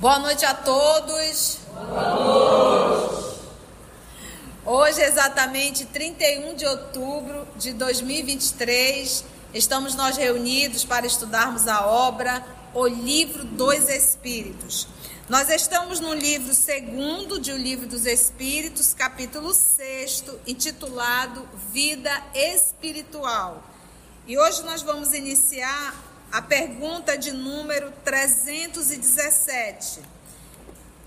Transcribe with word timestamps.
Boa 0.00 0.20
noite 0.20 0.44
a 0.44 0.54
todos. 0.54 1.58
Boa 1.74 2.14
noite. 2.14 3.40
Hoje, 4.64 5.02
exatamente 5.02 5.86
31 5.86 6.54
de 6.54 6.64
outubro 6.66 7.48
de 7.56 7.72
2023, 7.72 9.24
estamos 9.52 9.96
nós 9.96 10.16
reunidos 10.16 10.84
para 10.84 11.04
estudarmos 11.04 11.66
a 11.66 11.84
obra 11.84 12.46
O 12.72 12.86
Livro 12.86 13.42
dos 13.42 13.88
Espíritos. 13.88 14.86
Nós 15.28 15.48
estamos 15.48 15.98
no 15.98 16.14
livro 16.14 16.54
segundo 16.54 17.40
de 17.40 17.50
O 17.50 17.56
Livro 17.56 17.88
dos 17.88 18.06
Espíritos, 18.06 18.94
capítulo 18.94 19.52
6, 19.52 20.22
intitulado 20.46 21.44
Vida 21.72 22.12
Espiritual. 22.32 23.64
E 24.28 24.38
hoje 24.38 24.62
nós 24.62 24.80
vamos 24.80 25.12
iniciar 25.12 26.07
a 26.30 26.42
pergunta 26.42 27.16
de 27.16 27.32
número 27.32 27.90
317. 28.04 30.00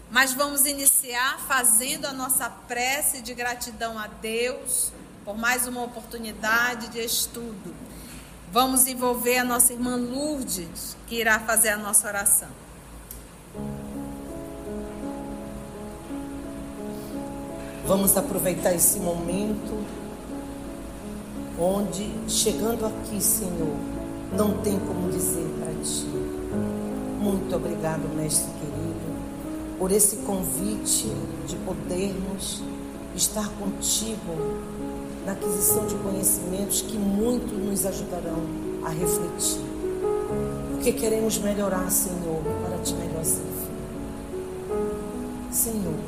Mas 0.10 0.34
vamos 0.34 0.66
iniciar 0.66 1.40
fazendo 1.48 2.06
a 2.06 2.12
nossa 2.12 2.50
prece 2.50 3.22
de 3.22 3.34
gratidão 3.34 3.98
a 3.98 4.08
Deus 4.08 4.92
por 5.24 5.38
mais 5.38 5.68
uma 5.68 5.84
oportunidade 5.84 6.90
de 6.90 7.00
estudo. 7.00 7.74
Vamos 8.52 8.88
envolver 8.88 9.38
a 9.38 9.46
nossa 9.46 9.72
irmã 9.72 9.96
Lourdes, 9.96 10.98
que 11.08 11.16
irá 11.16 11.40
fazer 11.40 11.70
a 11.70 11.78
nossa 11.78 12.08
oração. 12.08 12.50
Vamos 17.86 18.18
aproveitar 18.18 18.74
esse 18.74 19.00
momento 19.00 19.86
onde, 21.58 22.12
chegando 22.28 22.86
aqui, 22.86 23.22
Senhor, 23.22 23.78
não 24.32 24.58
tem 24.62 24.80
como 24.80 25.12
dizer 25.12 25.46
para 25.60 25.74
ti. 25.84 26.08
Muito 27.20 27.56
obrigado, 27.56 28.08
mestre 28.16 28.50
querido, 28.54 29.78
por 29.78 29.92
esse 29.92 30.18
convite 30.18 31.12
de 31.46 31.56
podermos 31.58 32.64
estar 33.16 33.48
contigo 33.60 34.60
na 35.26 35.34
aquisição 35.34 35.86
de 35.86 35.96
conhecimentos 35.96 36.82
que 36.82 36.98
muito 36.98 37.54
nos 37.54 37.86
ajudarão 37.86 38.42
a 38.84 38.90
refletir. 38.90 39.62
Porque 40.72 40.94
queremos 40.94 41.38
melhorar, 41.38 41.92
Senhor, 41.92 42.42
para 42.64 42.78
te 42.80 42.94
melhor 42.96 43.24
servir. 43.24 43.52
Senhor, 45.52 46.00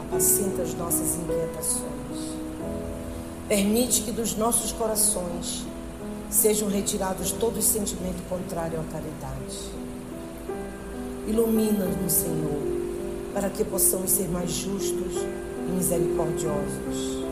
apacenta 0.00 0.62
as 0.62 0.74
nossas 0.74 1.16
inquietações. 1.16 2.34
Permite 3.46 4.02
que 4.02 4.10
dos 4.10 4.34
nossos 4.34 4.72
corações 4.72 5.64
sejam 6.34 6.68
retirados 6.68 7.30
todo 7.30 7.62
sentimento 7.62 8.28
contrário 8.28 8.80
à 8.80 8.82
caridade. 8.92 9.70
Ilumina-nos, 11.28 12.12
Senhor, 12.12 12.60
para 13.32 13.48
que 13.48 13.64
possamos 13.64 14.10
ser 14.10 14.28
mais 14.28 14.50
justos 14.50 15.14
e 15.68 15.70
misericordiosos. 15.70 17.24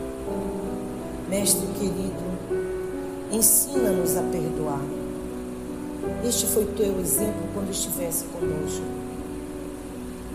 Mestre 1.28 1.66
querido, 1.78 2.22
ensina-nos 3.32 4.16
a 4.16 4.22
perdoar. 4.22 4.80
Este 6.24 6.46
foi 6.46 6.64
teu 6.64 7.00
exemplo 7.00 7.42
quando 7.54 7.70
estivesse 7.70 8.24
conosco. 8.26 8.84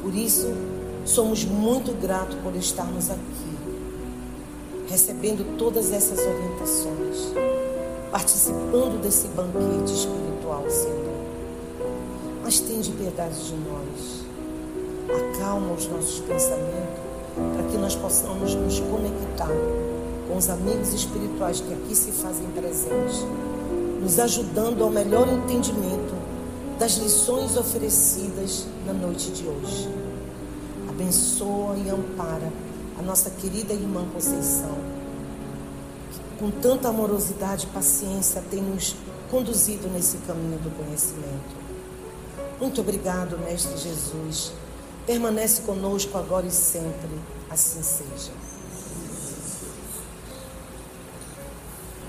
Por 0.02 0.14
isso, 0.14 0.54
somos 1.06 1.46
muito 1.46 1.94
gratos 1.94 2.36
por 2.44 2.56
estarmos 2.56 3.10
aqui, 3.10 3.58
recebendo 4.90 5.58
todas 5.58 5.92
essas 5.92 6.20
orientações 6.20 7.67
participando 8.12 9.02
desse 9.02 9.28
banquete 9.30 9.94
espiritual, 9.94 10.64
Senhor. 10.70 11.18
Mas 12.44 12.60
tem 12.60 12.80
de 12.80 12.92
piedade 12.92 13.36
de 13.46 13.56
nós. 13.56 14.26
Acalma 15.10 15.74
os 15.74 15.88
nossos 15.88 16.20
pensamentos 16.22 17.08
para 17.54 17.64
que 17.70 17.78
nós 17.78 17.96
possamos 17.96 18.56
nos 18.56 18.80
conectar 18.80 19.52
com 20.28 20.38
os 20.38 20.50
amigos 20.50 20.94
espirituais 20.94 21.62
que 21.62 21.74
aqui 21.74 21.96
se 21.96 22.12
fazem 22.12 22.48
presentes, 22.50 23.26
nos 24.02 24.20
ajudando 24.20 24.84
ao 24.84 24.90
melhor 24.90 25.28
entendimento 25.28 26.16
das 26.80 26.98
lições 26.98 27.58
oferecidas 27.58 28.66
na 28.86 28.94
noite 28.94 29.32
de 29.32 29.46
hoje. 29.48 29.90
Abençoa 30.90 31.76
e 31.78 31.90
ampara 31.90 32.52
a 33.00 33.02
nossa 33.02 33.30
querida 33.30 33.74
irmã 33.74 34.06
Conceição 34.14 34.87
com 36.40 36.50
tanta 36.52 36.90
amorosidade 36.90 37.66
e 37.66 37.70
paciência, 37.70 38.44
tem 38.50 38.62
nos 38.62 38.96
conduzido 39.30 39.88
nesse 39.90 40.18
caminho 40.20 40.58
do 40.60 40.72
conhecimento. 40.72 41.68
Muito 42.60 42.82
obrigado, 42.82 43.38
Mestre 43.40 43.78
Jesus. 43.78 44.52
Permanece 45.06 45.62
conosco 45.62 46.18
agora 46.18 46.48
e 46.48 46.52
sempre. 46.52 47.10
Assim 47.50 47.82
seja. 47.82 48.32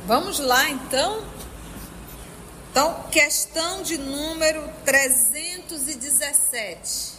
Vamos 0.06 0.38
lá, 0.38 0.70
então. 0.70 1.22
Então, 2.70 3.02
questão 3.10 3.82
de 3.82 3.98
número 3.98 4.62
317. 4.84 7.18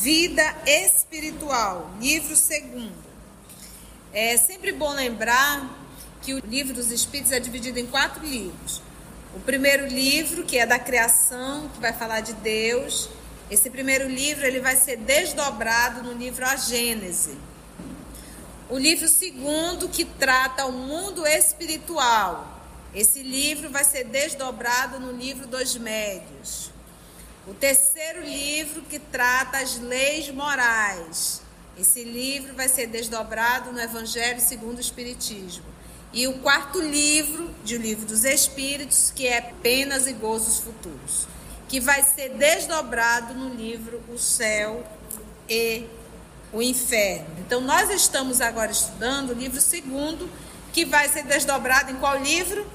Vida 0.00 0.56
Espiritual, 0.66 0.99
livro 2.00 2.36
segundo. 2.36 2.94
É 4.12 4.36
sempre 4.36 4.70
bom 4.70 4.92
lembrar 4.92 5.68
que 6.22 6.34
o 6.34 6.38
livro 6.38 6.72
dos 6.72 6.92
Espíritos 6.92 7.32
é 7.32 7.40
dividido 7.40 7.80
em 7.80 7.86
quatro 7.86 8.24
livros. 8.24 8.80
O 9.34 9.40
primeiro 9.40 9.88
livro, 9.88 10.44
que 10.44 10.56
é 10.56 10.64
da 10.64 10.78
criação, 10.78 11.68
que 11.70 11.80
vai 11.80 11.92
falar 11.92 12.20
de 12.20 12.32
Deus. 12.34 13.08
Esse 13.50 13.68
primeiro 13.70 14.08
livro 14.08 14.46
ele 14.46 14.60
vai 14.60 14.76
ser 14.76 14.98
desdobrado 14.98 16.00
no 16.00 16.12
livro 16.12 16.46
A 16.46 16.54
Gênese. 16.54 17.36
O 18.68 18.78
livro 18.78 19.08
segundo, 19.08 19.88
que 19.88 20.04
trata 20.04 20.64
o 20.66 20.72
mundo 20.72 21.26
espiritual. 21.26 22.62
Esse 22.94 23.20
livro 23.20 23.68
vai 23.68 23.82
ser 23.82 24.04
desdobrado 24.04 25.00
no 25.00 25.10
livro 25.10 25.48
dos 25.48 25.76
Médios. 25.76 26.70
O 27.46 27.54
terceiro 27.54 28.22
livro 28.22 28.82
que 28.82 28.98
trata 28.98 29.58
as 29.58 29.78
leis 29.78 30.30
morais. 30.30 31.40
Esse 31.78 32.04
livro 32.04 32.54
vai 32.54 32.68
ser 32.68 32.86
desdobrado 32.86 33.72
no 33.72 33.80
Evangelho 33.80 34.40
segundo 34.40 34.76
o 34.76 34.80
Espiritismo. 34.80 35.64
E 36.12 36.26
o 36.26 36.38
quarto 36.40 36.80
livro, 36.80 37.50
de 37.64 37.76
O 37.76 37.78
Livro 37.80 38.04
dos 38.04 38.24
Espíritos, 38.24 39.12
que 39.14 39.26
é 39.28 39.40
Penas 39.62 40.06
e 40.06 40.12
Gozos 40.12 40.58
Futuros, 40.58 41.26
que 41.68 41.80
vai 41.80 42.02
ser 42.02 42.30
desdobrado 42.30 43.32
no 43.32 43.54
livro 43.54 44.02
O 44.12 44.18
Céu 44.18 44.84
e 45.48 45.86
o 46.52 46.60
Inferno. 46.60 47.28
Então, 47.38 47.60
nós 47.60 47.88
estamos 47.90 48.40
agora 48.40 48.72
estudando 48.72 49.30
o 49.30 49.34
livro 49.34 49.60
segundo, 49.60 50.28
que 50.72 50.84
vai 50.84 51.08
ser 51.08 51.22
desdobrado 51.22 51.92
em 51.92 51.96
qual 51.96 52.18
livro? 52.18 52.66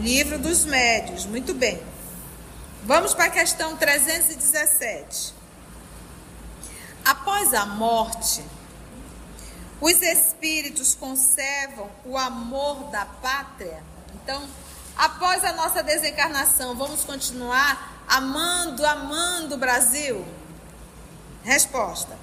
Livro 0.00 0.38
dos 0.38 0.64
Médios. 0.64 1.24
Muito 1.24 1.54
bem. 1.54 1.80
Vamos 2.90 3.14
para 3.14 3.26
a 3.26 3.30
questão 3.30 3.76
317. 3.76 5.32
Após 7.04 7.54
a 7.54 7.64
morte, 7.64 8.42
os 9.80 10.02
espíritos 10.02 10.96
conservam 10.96 11.88
o 12.04 12.18
amor 12.18 12.90
da 12.90 13.06
pátria? 13.06 13.80
Então, 14.16 14.44
após 14.96 15.44
a 15.44 15.52
nossa 15.52 15.84
desencarnação, 15.84 16.74
vamos 16.74 17.04
continuar 17.04 18.04
amando, 18.08 18.84
amando 18.84 19.54
o 19.54 19.58
Brasil? 19.58 20.26
Resposta: 21.44 22.18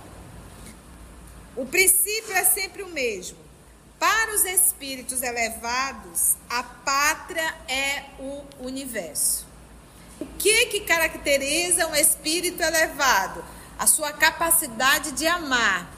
O 1.55 1.65
princípio 1.65 2.33
é 2.33 2.43
sempre 2.43 2.83
o 2.83 2.89
mesmo. 2.89 3.37
Para 3.97 4.35
os 4.35 4.43
espíritos 4.43 5.21
elevados, 5.21 6.35
a 6.49 6.61
pátria 6.61 7.55
é 7.69 8.03
o 8.19 8.43
universo. 8.59 9.46
O 10.19 10.25
que 10.25 10.67
que 10.67 10.79
caracteriza 10.81 11.87
um 11.87 11.95
espírito 11.95 12.61
elevado? 12.61 13.43
A 13.77 13.85
sua 13.85 14.11
capacidade 14.11 15.11
de 15.11 15.27
amar. 15.27 15.97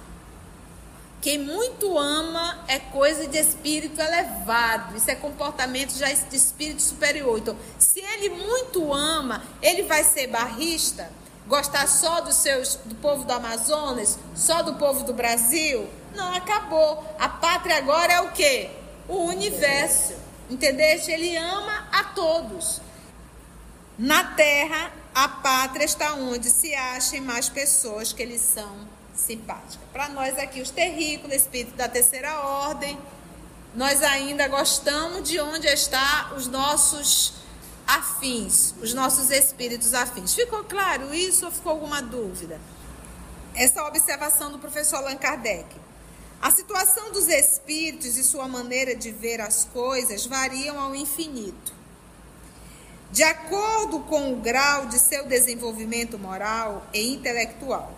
Quem 1.21 1.38
muito 1.38 1.98
ama 1.98 2.63
é 2.68 2.80
coisa 2.80 3.27
de 3.27 3.38
espírito 3.38 4.01
elevado. 4.01 4.95
Isso 4.95 5.12
é 5.12 5.16
comportamento 5.16 5.92
já 5.98 6.12
de 6.12 6.36
espírito 6.36 6.81
superior. 6.81 7.38
Então, 7.38 7.57
se 7.77 8.00
ele 8.00 8.30
muito 8.30 8.94
ama, 8.94 9.44
ele 9.62 9.83
vai 9.83 10.04
ser 10.04 10.27
barrista, 10.27 11.12
gostar 11.45 11.88
só 11.88 12.21
dos 12.21 12.36
seus 12.36 12.75
do 12.86 12.95
povo 12.95 13.25
do 13.25 13.33
Amazonas, 13.33 14.18
só 14.33 14.62
do 14.62 14.75
povo 14.75 15.04
do 15.04 15.13
Brasil? 15.13 15.89
Não, 16.16 16.33
acabou. 16.33 17.04
A 17.19 17.27
pátria 17.27 17.77
agora 17.77 18.13
é 18.13 18.21
o 18.21 18.31
quê? 18.31 18.69
O 19.07 19.25
universo. 19.25 20.13
Entendeu? 20.50 21.00
Ele 21.07 21.36
ama 21.36 21.88
a 21.92 22.04
todos. 22.06 22.81
Na 24.00 24.24
terra, 24.24 24.94
a 25.13 25.28
pátria 25.28 25.84
está 25.84 26.13
onde 26.13 26.50
se 26.50 26.74
achem 26.74 27.19
mais 27.19 27.50
pessoas 27.50 28.13
que 28.13 28.24
lhes 28.24 28.40
são 28.40 28.88
simpáticas. 29.13 29.78
Para 29.92 30.07
nós 30.07 30.40
aqui, 30.40 30.62
os 30.62 30.69
terrícolas, 30.69 31.42
espíritos 31.42 31.75
da 31.75 31.90
terceira 31.90 32.40
ordem, 32.40 32.98
nós 33.75 34.01
ainda 34.01 34.48
gostamos 34.48 35.28
de 35.28 35.38
onde 35.42 35.68
estão 35.68 36.38
os 36.38 36.48
nossos 36.48 37.34
afins, 37.86 38.74
os 38.81 38.94
nossos 38.94 39.31
espíritos 39.31 39.94
afins. 39.94 40.34
Ficou 40.34 40.63
claro 40.63 41.13
isso 41.13 41.45
ou 41.45 41.52
ficou 41.52 41.74
alguma 41.74 42.02
dúvida? 42.02 42.57
Essa 43.54 43.84
observação 43.84 44.50
do 44.50 44.60
professor 44.60 45.00
Allan 45.00 45.18
Kardec. 45.18 45.75
A 46.42 46.50
situação 46.50 47.12
dos 47.12 47.28
espíritos 47.28 48.16
e 48.16 48.24
sua 48.24 48.48
maneira 48.48 48.95
de 48.95 49.12
ver 49.12 49.42
as 49.42 49.66
coisas 49.66 50.25
variam 50.25 50.80
ao 50.80 50.95
infinito. 50.95 51.79
De 53.12 53.24
acordo 53.24 54.02
com 54.02 54.34
o 54.34 54.36
grau 54.38 54.86
de 54.86 55.00
seu 55.00 55.26
desenvolvimento 55.26 56.18
moral 56.20 56.86
e 56.94 57.14
intelectual. 57.14 57.92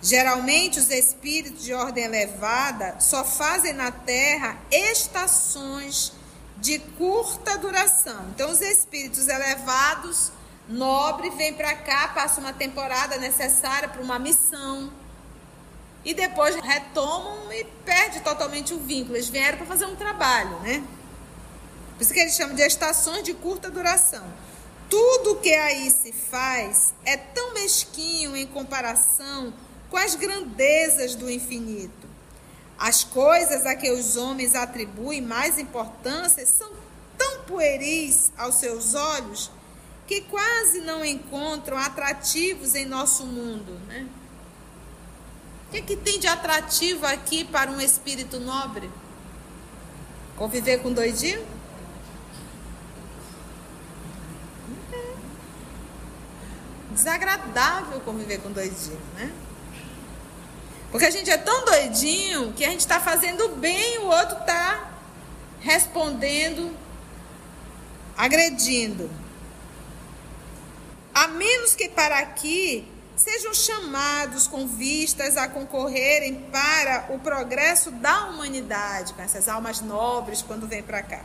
Geralmente, 0.00 0.78
os 0.80 0.90
espíritos 0.90 1.64
de 1.64 1.72
ordem 1.72 2.04
elevada 2.04 2.96
só 2.98 3.24
fazem 3.24 3.72
na 3.72 3.90
Terra 3.92 4.56
estações 4.70 6.12
de 6.58 6.78
curta 6.78 7.56
duração. 7.58 8.28
Então, 8.34 8.50
os 8.50 8.60
espíritos 8.60 9.28
elevados, 9.28 10.32
nobres, 10.68 11.34
vêm 11.36 11.54
para 11.54 11.74
cá, 11.74 12.08
passam 12.08 12.42
uma 12.42 12.52
temporada 12.52 13.16
necessária 13.18 13.88
para 13.88 14.02
uma 14.02 14.18
missão 14.18 14.92
e 16.04 16.14
depois 16.14 16.56
retomam 16.56 17.52
e 17.52 17.64
perde 17.84 18.20
totalmente 18.20 18.74
o 18.74 18.80
vínculo. 18.80 19.16
Eles 19.16 19.28
vieram 19.28 19.58
para 19.58 19.66
fazer 19.66 19.86
um 19.86 19.96
trabalho, 19.96 20.58
né? 20.60 20.82
Por 22.02 22.06
isso 22.06 22.14
que 22.14 22.18
eles 22.18 22.34
chamam 22.34 22.56
de 22.56 22.62
estações 22.62 23.22
de 23.22 23.32
curta 23.32 23.70
duração. 23.70 24.24
Tudo 24.90 25.36
que 25.36 25.54
aí 25.54 25.88
se 25.88 26.12
faz 26.12 26.92
é 27.04 27.16
tão 27.16 27.54
mesquinho 27.54 28.36
em 28.36 28.44
comparação 28.44 29.54
com 29.88 29.96
as 29.96 30.16
grandezas 30.16 31.14
do 31.14 31.30
infinito. 31.30 32.08
As 32.76 33.04
coisas 33.04 33.64
a 33.66 33.76
que 33.76 33.88
os 33.92 34.16
homens 34.16 34.56
atribuem 34.56 35.20
mais 35.20 35.60
importância 35.60 36.44
são 36.44 36.72
tão 37.16 37.42
pueris 37.42 38.32
aos 38.36 38.56
seus 38.56 38.96
olhos 38.96 39.48
que 40.04 40.22
quase 40.22 40.80
não 40.80 41.04
encontram 41.04 41.78
atrativos 41.78 42.74
em 42.74 42.84
nosso 42.84 43.24
mundo. 43.24 43.80
Né? 43.86 44.08
O 45.68 45.70
que, 45.70 45.76
é 45.76 45.82
que 45.82 45.94
tem 45.94 46.18
de 46.18 46.26
atrativo 46.26 47.06
aqui 47.06 47.44
para 47.44 47.70
um 47.70 47.80
espírito 47.80 48.40
nobre? 48.40 48.90
Conviver 50.36 50.78
com 50.78 50.92
doidinho? 50.92 51.51
Desagradável 56.92 58.00
conviver 58.00 58.38
com 58.40 58.50
doidinho, 58.52 59.00
né? 59.14 59.32
Porque 60.90 61.06
a 61.06 61.10
gente 61.10 61.30
é 61.30 61.38
tão 61.38 61.64
doidinho 61.64 62.52
que 62.52 62.64
a 62.64 62.68
gente 62.68 62.80
está 62.80 63.00
fazendo 63.00 63.48
bem, 63.56 63.98
o 63.98 64.06
outro 64.06 64.38
está 64.38 64.90
respondendo, 65.60 66.76
agredindo. 68.16 69.10
A 71.14 71.28
menos 71.28 71.74
que 71.74 71.88
para 71.88 72.18
aqui 72.18 72.86
sejam 73.16 73.54
chamados 73.54 74.46
com 74.46 74.66
vistas 74.66 75.36
a 75.36 75.48
concorrerem 75.48 76.46
para 76.52 77.06
o 77.10 77.18
progresso 77.18 77.90
da 77.90 78.26
humanidade, 78.26 79.14
com 79.14 79.22
essas 79.22 79.48
almas 79.48 79.80
nobres 79.80 80.42
quando 80.42 80.66
vêm 80.66 80.82
para 80.82 81.02
cá. 81.02 81.24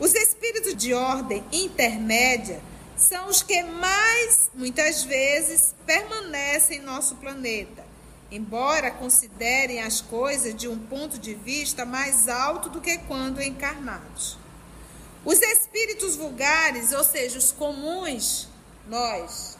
Os 0.00 0.14
espíritos 0.14 0.74
de 0.74 0.92
ordem 0.92 1.44
intermédia 1.52 2.60
são 3.02 3.28
os 3.28 3.42
que 3.42 3.62
mais, 3.62 4.50
muitas 4.54 5.04
vezes, 5.04 5.74
permanecem 5.86 6.78
em 6.78 6.82
nosso 6.82 7.16
planeta 7.16 7.92
embora 8.32 8.90
considerem 8.90 9.82
as 9.82 10.00
coisas 10.00 10.54
de 10.54 10.66
um 10.66 10.78
ponto 10.78 11.18
de 11.18 11.34
vista 11.34 11.84
mais 11.84 12.28
alto 12.28 12.70
do 12.70 12.80
que 12.80 12.96
quando 13.00 13.42
encarnados. 13.42 14.38
Os 15.22 15.38
espíritos 15.40 16.16
vulgares, 16.16 16.92
ou 16.92 17.04
seja, 17.04 17.38
os 17.38 17.52
comuns, 17.52 18.48
nós, 18.88 19.58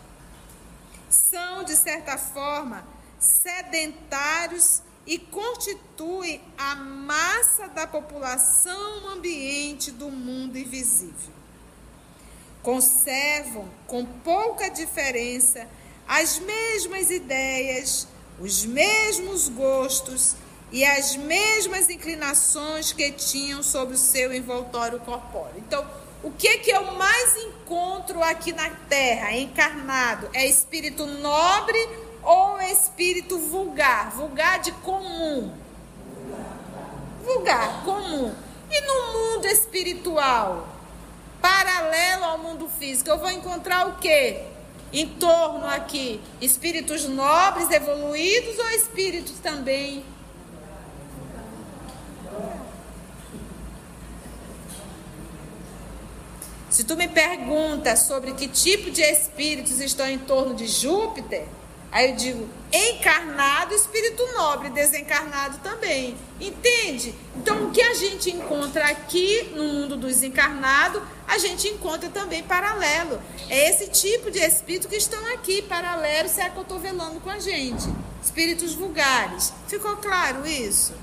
são, 1.11 1.65
de 1.65 1.77
certa 1.77 2.17
forma, 2.17 2.83
sedentários 3.19 4.81
e 5.07 5.19
constituem 5.19 6.41
a 6.57 6.75
massa 6.75 7.69
da 7.69 7.87
população 7.87 9.11
ambiente 9.11 9.91
do 9.91 10.11
mundo 10.11 10.57
invisível. 10.57 11.42
Conservam, 12.63 13.69
com 13.87 14.05
pouca 14.05 14.69
diferença, 14.69 15.67
as 16.07 16.39
mesmas 16.39 17.11
ideias, 17.11 18.07
os 18.39 18.65
mesmos 18.65 19.49
gostos 19.49 20.37
e 20.71 20.85
as 20.85 21.17
mesmas 21.17 21.91
inclinações 21.91 22.93
que 22.93 23.11
tinham 23.13 23.63
sobre 23.63 23.95
o 23.95 23.99
seu 23.99 24.33
envoltório 24.33 24.99
corpóreo. 25.01 25.59
Então, 25.59 25.85
o 26.23 26.31
que 26.31 26.59
que 26.59 26.71
eu 26.71 26.93
mais 26.93 27.37
encontro 27.37 28.23
aqui 28.23 28.53
na 28.53 28.71
Terra, 28.89 29.37
encarnado, 29.37 30.31
é 30.33 30.47
espírito 30.47 31.05
nobre 31.05 31.89
ou 32.23 32.61
espírito 32.61 33.39
vulgar? 33.39 34.13
Vulgar 34.13 34.61
de 34.61 34.71
comum. 34.73 35.53
Vulgar, 37.25 37.85
comum. 37.85 38.33
E 38.71 38.81
no 38.81 39.13
mundo 39.13 39.47
espiritual, 39.47 40.69
paralelo 41.43 42.25
ao 42.25 42.39
mundo 42.39 42.71
físico, 42.79 43.11
eu 43.11 43.19
vou 43.19 43.31
encontrar 43.31 43.87
o 43.89 43.97
quê? 43.97 44.47
em 44.93 45.09
torno 45.09 45.67
aqui? 45.67 46.21
Espíritos 46.41 47.09
nobres, 47.09 47.71
evoluídos 47.71 48.59
ou 48.59 48.71
espíritos 48.71 49.39
também? 49.39 50.05
Se 56.69 56.85
tu 56.85 56.97
me 56.97 57.09
perguntas 57.09 58.01
sobre 58.01 58.33
que 58.33 58.49
tipo 58.49 58.91
de 58.91 59.03
espíritos 59.03 59.79
estão 59.81 60.09
em 60.09 60.19
torno 60.19 60.55
de 60.55 60.67
Júpiter, 60.67 61.47
Aí 61.93 62.11
eu 62.11 62.17
digo, 62.17 62.49
encarnado, 62.73 63.75
espírito 63.75 64.27
nobre, 64.33 64.71
desencarnado 64.71 65.59
também. 65.59 66.17
Entende? 66.41 67.15
Então, 67.37 67.65
o 67.65 67.71
que 67.71 67.83
a 67.83 67.93
gente 67.93 68.31
encontra 68.31 68.87
aqui 68.87 69.53
no 69.55 69.65
mundo 69.65 69.95
dos 69.95 70.23
encarnados, 70.23 71.03
a 71.29 71.37
gente 71.37 71.69
encontra 71.69 72.09
também 72.09 72.43
paralelo. 72.43 73.21
É 73.51 73.69
esse 73.69 73.89
tipo 73.89 74.31
de 74.31 74.39
espírito 74.39 74.89
que 74.89 74.97
estão 74.97 75.23
aqui, 75.35 75.61
paralelo, 75.61 76.31
se 76.31 76.41
acotovelando 76.41 77.21
com 77.21 77.29
a 77.29 77.39
gente. 77.39 77.87
Espíritos 78.25 78.75
vulgares. 78.75 79.53
Ficou 79.69 79.97
claro 79.99 80.47
isso? 80.47 80.95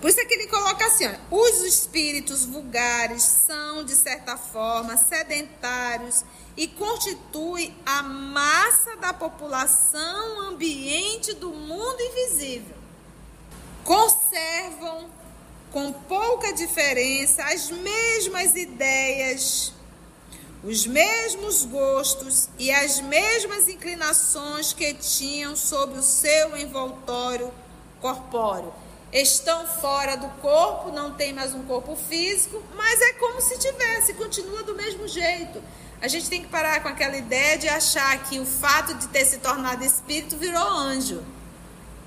Por 0.00 0.08
isso 0.08 0.20
é 0.20 0.24
que 0.24 0.34
ele 0.34 0.46
coloca 0.46 0.86
assim: 0.86 1.08
os 1.30 1.60
espíritos 1.62 2.44
vulgares 2.44 3.22
são, 3.22 3.84
de 3.84 3.94
certa 3.94 4.36
forma, 4.36 4.96
sedentários 4.96 6.24
e 6.56 6.66
constituem 6.66 7.76
a 7.84 8.02
massa 8.02 8.96
da 8.96 9.12
população 9.12 10.48
ambiente 10.48 11.34
do 11.34 11.50
mundo 11.50 12.00
invisível. 12.00 12.76
Conservam, 13.84 15.10
com 15.70 15.92
pouca 15.92 16.52
diferença, 16.52 17.44
as 17.44 17.70
mesmas 17.70 18.56
ideias, 18.56 19.72
os 20.64 20.86
mesmos 20.86 21.64
gostos 21.64 22.48
e 22.58 22.70
as 22.70 23.00
mesmas 23.00 23.68
inclinações 23.68 24.72
que 24.72 24.94
tinham 24.94 25.54
sob 25.54 25.98
o 25.98 26.02
seu 26.02 26.56
envoltório 26.56 27.52
corpóreo 28.00 28.72
estão 29.12 29.66
fora 29.66 30.16
do 30.16 30.28
corpo, 30.40 30.92
não 30.92 31.12
tem 31.12 31.32
mais 31.32 31.54
um 31.54 31.62
corpo 31.64 31.96
físico, 31.96 32.62
mas 32.76 33.00
é 33.00 33.12
como 33.14 33.40
se 33.40 33.58
tivesse, 33.58 34.14
continua 34.14 34.62
do 34.62 34.74
mesmo 34.74 35.08
jeito. 35.08 35.62
A 36.00 36.08
gente 36.08 36.30
tem 36.30 36.42
que 36.42 36.48
parar 36.48 36.82
com 36.82 36.88
aquela 36.88 37.16
ideia 37.16 37.58
de 37.58 37.68
achar 37.68 38.22
que 38.24 38.38
o 38.38 38.46
fato 38.46 38.94
de 38.94 39.08
ter 39.08 39.24
se 39.24 39.38
tornado 39.38 39.84
espírito 39.84 40.36
virou 40.36 40.62
anjo. 40.62 41.22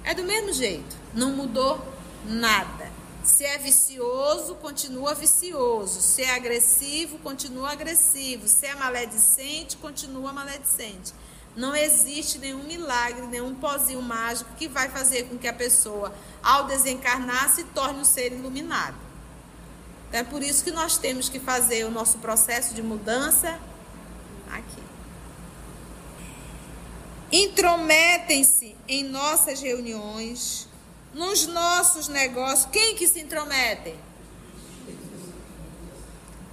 É 0.03 0.13
do 0.13 0.23
mesmo 0.23 0.51
jeito, 0.51 0.95
não 1.13 1.31
mudou 1.31 1.79
nada. 2.25 2.91
Se 3.23 3.45
é 3.45 3.57
vicioso, 3.57 4.55
continua 4.55 5.13
vicioso. 5.13 6.01
Se 6.01 6.23
é 6.23 6.35
agressivo, 6.35 7.17
continua 7.19 7.71
agressivo. 7.71 8.47
Se 8.47 8.65
é 8.65 8.75
maledicente, 8.75 9.77
continua 9.77 10.33
maledicente. 10.33 11.13
Não 11.55 11.75
existe 11.75 12.39
nenhum 12.39 12.63
milagre, 12.63 13.27
nenhum 13.27 13.53
pozinho 13.53 14.01
mágico 14.01 14.49
que 14.55 14.67
vai 14.67 14.89
fazer 14.89 15.23
com 15.29 15.37
que 15.37 15.47
a 15.47 15.53
pessoa, 15.53 16.13
ao 16.41 16.65
desencarnar, 16.65 17.49
se 17.53 17.63
torne 17.65 17.99
um 17.99 18.05
ser 18.05 18.31
iluminado. 18.31 18.95
Então, 20.07 20.19
é 20.19 20.23
por 20.23 20.41
isso 20.41 20.63
que 20.63 20.71
nós 20.71 20.97
temos 20.97 21.29
que 21.29 21.39
fazer 21.39 21.85
o 21.85 21.91
nosso 21.91 22.17
processo 22.17 22.73
de 22.73 22.81
mudança 22.81 23.59
aqui. 24.51 24.83
Intrometem-se 27.31 28.75
em 28.87 29.03
nossas 29.03 29.61
reuniões, 29.61 30.67
nos 31.13 31.45
nossos 31.45 32.07
negócios. 32.07 32.69
Quem 32.71 32.95
que 32.95 33.07
se 33.07 33.19
intrometem? 33.19 33.95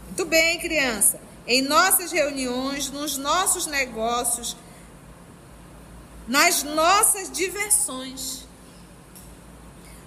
Muito 0.07 0.25
bem, 0.26 0.59
criança. 0.59 1.21
Em 1.47 1.62
nossas 1.62 2.12
reuniões, 2.12 2.90
nos 2.90 3.16
nossos 3.16 3.66
negócios, 3.66 4.57
nas 6.30 6.62
nossas 6.62 7.28
diversões. 7.28 8.49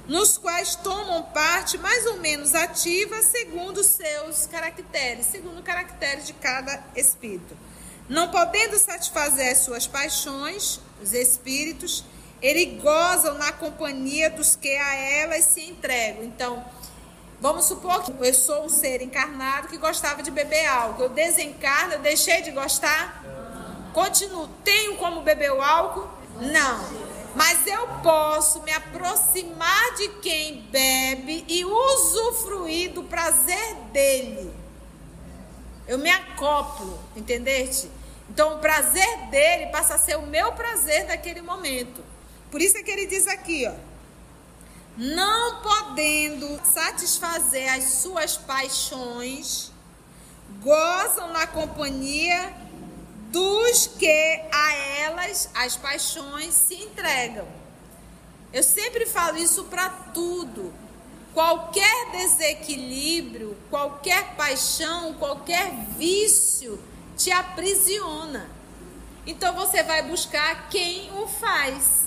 nos 0.08 0.38
quais 0.38 0.76
tomam 0.76 1.24
parte 1.24 1.78
mais 1.78 2.06
ou 2.06 2.18
menos 2.18 2.54
ativa 2.54 3.22
segundo 3.22 3.84
seus 3.84 4.46
caracteres, 4.48 5.28
segundo 5.28 5.60
o 5.60 5.64
caractere 5.64 6.22
de 6.22 6.34
cada 6.34 6.82
espírito. 6.96 7.58
Não 8.10 8.30
podendo 8.30 8.78
satisfazer 8.78 9.52
as 9.52 9.60
suas 9.60 9.88
paixões, 9.88 10.80
os 11.02 11.14
espíritos, 11.14 12.04
eles 12.42 12.82
gozam 12.82 13.38
na 13.38 13.54
companhia 13.54 14.30
dos 14.30 14.58
que 14.58 14.76
a 14.76 14.96
elas 14.96 15.46
se 15.46 15.62
entregam. 15.62 16.24
Então, 16.24 16.66
vamos 17.40 17.66
supor 17.66 18.04
que 18.04 18.12
eu 18.12 18.34
sou 18.34 18.66
um 18.66 18.70
ser 18.70 19.02
encarnado 19.02 19.70
que 19.70 19.78
gostava 19.78 20.22
de 20.22 20.32
beber 20.32 20.66
álcool. 20.68 21.04
Eu 21.04 21.10
desencarno, 21.10 21.94
eu 21.94 22.00
deixei 22.00 22.42
de 22.42 22.52
gostar? 22.52 23.24
Continuo. 23.94 24.50
Tenho 24.64 24.98
como 24.98 25.22
beber 25.22 25.54
o 25.54 25.62
álcool? 25.62 26.10
Não. 26.40 27.14
Mas 27.36 27.66
eu 27.66 27.88
posso 28.04 28.62
me 28.62 28.72
aproximar 28.72 29.96
de 29.96 30.08
quem 30.22 30.62
bebe 30.72 31.44
e 31.48 31.66
usufruir 31.66 32.92
do 32.92 33.04
prazer 33.04 33.76
dele. 33.92 34.54
Eu 35.88 35.98
me 35.98 36.10
acoplo, 36.10 37.00
entendeste? 37.16 37.90
Então 38.30 38.56
o 38.56 38.60
prazer 38.60 39.18
dele 39.30 39.68
passa 39.68 39.96
a 39.96 39.98
ser 39.98 40.18
o 40.18 40.28
meu 40.28 40.52
prazer 40.54 41.06
naquele 41.08 41.42
momento. 41.42 42.04
Por 42.52 42.62
isso 42.62 42.78
é 42.78 42.84
que 42.84 42.92
ele 42.92 43.08
diz 43.08 43.28
aqui, 43.28 43.66
ó. 43.68 43.74
Não 44.96 45.62
podendo 45.62 46.62
satisfazer 46.64 47.74
as 47.74 47.84
suas 47.86 48.38
paixões, 48.38 49.72
gozam 50.62 51.34
na 51.34 51.48
companhia 51.48 52.54
dos 53.34 53.88
que 53.88 54.42
a 54.52 54.74
elas 55.00 55.50
as 55.56 55.76
paixões 55.76 56.54
se 56.54 56.76
entregam. 56.76 57.48
Eu 58.54 58.62
sempre 58.62 59.08
falo 59.08 59.40
isso 59.40 59.64
para 59.64 59.90
tudo. 59.90 60.72
Qualquer 61.34 62.12
desequilíbrio, 62.12 63.58
qualquer 63.72 64.36
paixão, 64.36 65.16
qualquer 65.16 65.74
vício 65.98 66.80
te 67.18 67.32
aprisiona. 67.32 68.48
Então 69.26 69.56
você 69.56 69.82
vai 69.82 70.04
buscar 70.04 70.70
quem 70.70 71.10
o 71.14 71.28
faz. 71.28 72.04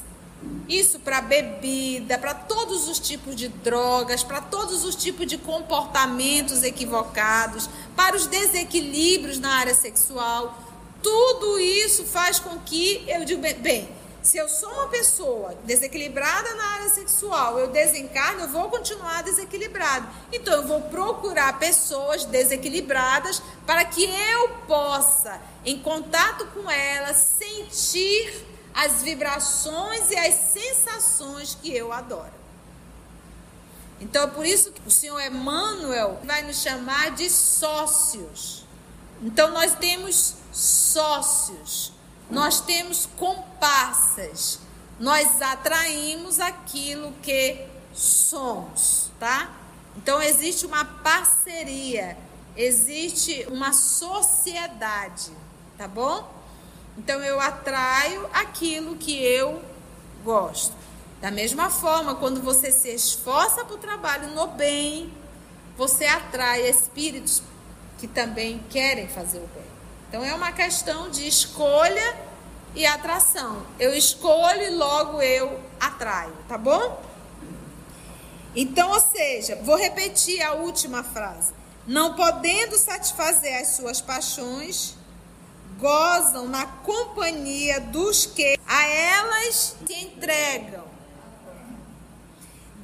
Isso 0.69 1.01
para 1.01 1.21
bebida, 1.21 2.19
para 2.19 2.35
todos 2.35 2.89
os 2.89 3.01
tipos 3.01 3.35
de 3.35 3.49
drogas, 3.49 4.23
para 4.23 4.41
todos 4.41 4.85
os 4.85 4.95
tipos 4.95 5.27
de 5.27 5.39
comportamentos 5.39 6.63
equivocados, 6.63 7.69
para 7.97 8.15
os 8.15 8.29
desequilíbrios 8.29 9.41
na 9.41 9.57
área 9.57 9.75
sexual. 9.75 10.66
Tudo 11.07 11.61
isso 11.61 12.05
faz 12.05 12.41
com 12.41 12.59
que 12.59 13.05
eu 13.07 13.25
digo, 13.25 13.41
bem, 13.61 13.89
se 14.21 14.39
eu 14.39 14.49
sou 14.49 14.69
uma 14.73 14.89
pessoa 14.89 15.55
desequilibrada 15.63 16.53
na 16.57 16.65
área 16.65 16.89
sexual, 16.89 17.61
eu 17.61 17.69
desencarno, 17.69 18.41
eu 18.41 18.49
vou 18.49 18.69
continuar 18.69 19.23
desequilibrado. 19.23 20.09
Então 20.33 20.53
eu 20.53 20.67
vou 20.67 20.81
procurar 20.83 21.61
pessoas 21.61 22.25
desequilibradas 22.25 23.41
para 23.65 23.85
que 23.85 24.03
eu 24.03 24.49
possa, 24.67 25.41
em 25.65 25.79
contato 25.79 26.45
com 26.47 26.69
elas, 26.69 27.19
sentir 27.39 28.45
as 28.75 29.01
vibrações 29.01 30.11
e 30.11 30.17
as 30.17 30.35
sensações 30.35 31.57
que 31.63 31.73
eu 31.73 31.93
adoro. 31.93 32.35
Então 34.01 34.25
é 34.25 34.27
por 34.27 34.45
isso 34.45 34.73
que 34.73 34.81
o 34.85 34.91
Senhor 34.91 35.21
Emmanuel 35.21 36.19
vai 36.25 36.43
nos 36.43 36.61
chamar 36.61 37.13
de 37.13 37.31
sócios. 37.31 38.67
Então 39.23 39.53
nós 39.53 39.73
temos 39.77 40.35
sócios, 40.57 41.93
nós 42.31 42.63
temos 42.63 43.05
comparsas, 43.05 44.59
nós 44.99 45.43
atraímos 45.43 46.41
aquilo 46.41 47.13
que 47.23 47.67
somos, 47.93 49.11
tá? 49.21 49.55
Então 49.99 50.21
existe 50.23 50.65
uma 50.65 50.83
parceria, 50.83 52.17
existe 52.57 53.47
uma 53.51 53.75
sociedade, 53.75 55.31
tá 55.77 55.87
bom? 55.87 56.27
Então 56.97 57.21
eu 57.21 57.39
atraio 57.39 58.27
aquilo 58.33 58.97
que 58.97 59.23
eu 59.23 59.63
gosto. 60.25 60.75
Da 61.21 61.31
mesma 61.31 61.69
forma, 61.69 62.15
quando 62.15 62.41
você 62.41 62.73
se 62.73 62.89
esforça 62.89 63.63
para 63.63 63.75
o 63.75 63.79
trabalho 63.79 64.29
no 64.29 64.47
bem, 64.47 65.13
você 65.77 66.07
atrai 66.07 66.67
espíritos 66.67 67.43
que 67.99 68.07
também 68.07 68.59
querem 68.71 69.07
fazer 69.07 69.39
o 69.39 69.47
bem. 69.49 69.66
Então 70.09 70.25
é 70.25 70.33
uma 70.35 70.53
questão 70.53 71.11
de 71.11 71.27
escolha 71.27 72.17
e 72.75 72.87
atração. 72.87 73.67
Eu 73.79 73.95
escolho 73.95 74.63
e 74.63 74.71
logo 74.71 75.21
eu 75.21 75.61
atraio, 75.81 76.35
tá 76.49 76.57
bom? 76.57 77.03
Então, 78.55 78.91
ou 78.91 79.01
seja, 79.01 79.57
vou 79.63 79.77
repetir 79.77 80.41
a 80.43 80.55
última 80.55 81.03
frase. 81.03 81.53
Não 81.87 82.15
podendo 82.15 82.77
satisfazer 82.77 83.61
as 83.61 83.77
suas 83.77 84.01
paixões, 84.01 84.95
gozam 85.79 86.49
na 86.49 86.67
companhia 86.67 87.81
dos 87.81 88.27
que 88.27 88.59
a 88.67 88.87
elas 88.89 89.77
se 89.87 89.95
entregam. 89.95 90.85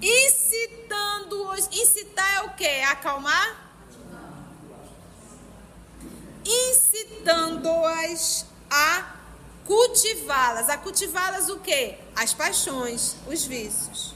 Incitando-os, 0.01 1.69
incitar 1.73 2.35
é 2.35 2.41
o 2.43 2.51
quê? 2.51 2.83
Acalmar? 2.91 3.72
Incitando-as 6.45 8.47
a 8.71 9.17
cultivá-las. 9.67 10.69
A 10.69 10.79
cultivá-las 10.79 11.49
o 11.49 11.59
quê? 11.59 11.97
As 12.15 12.35
paixões, 12.35 13.17
os 13.27 13.45
vícios. 13.45 14.15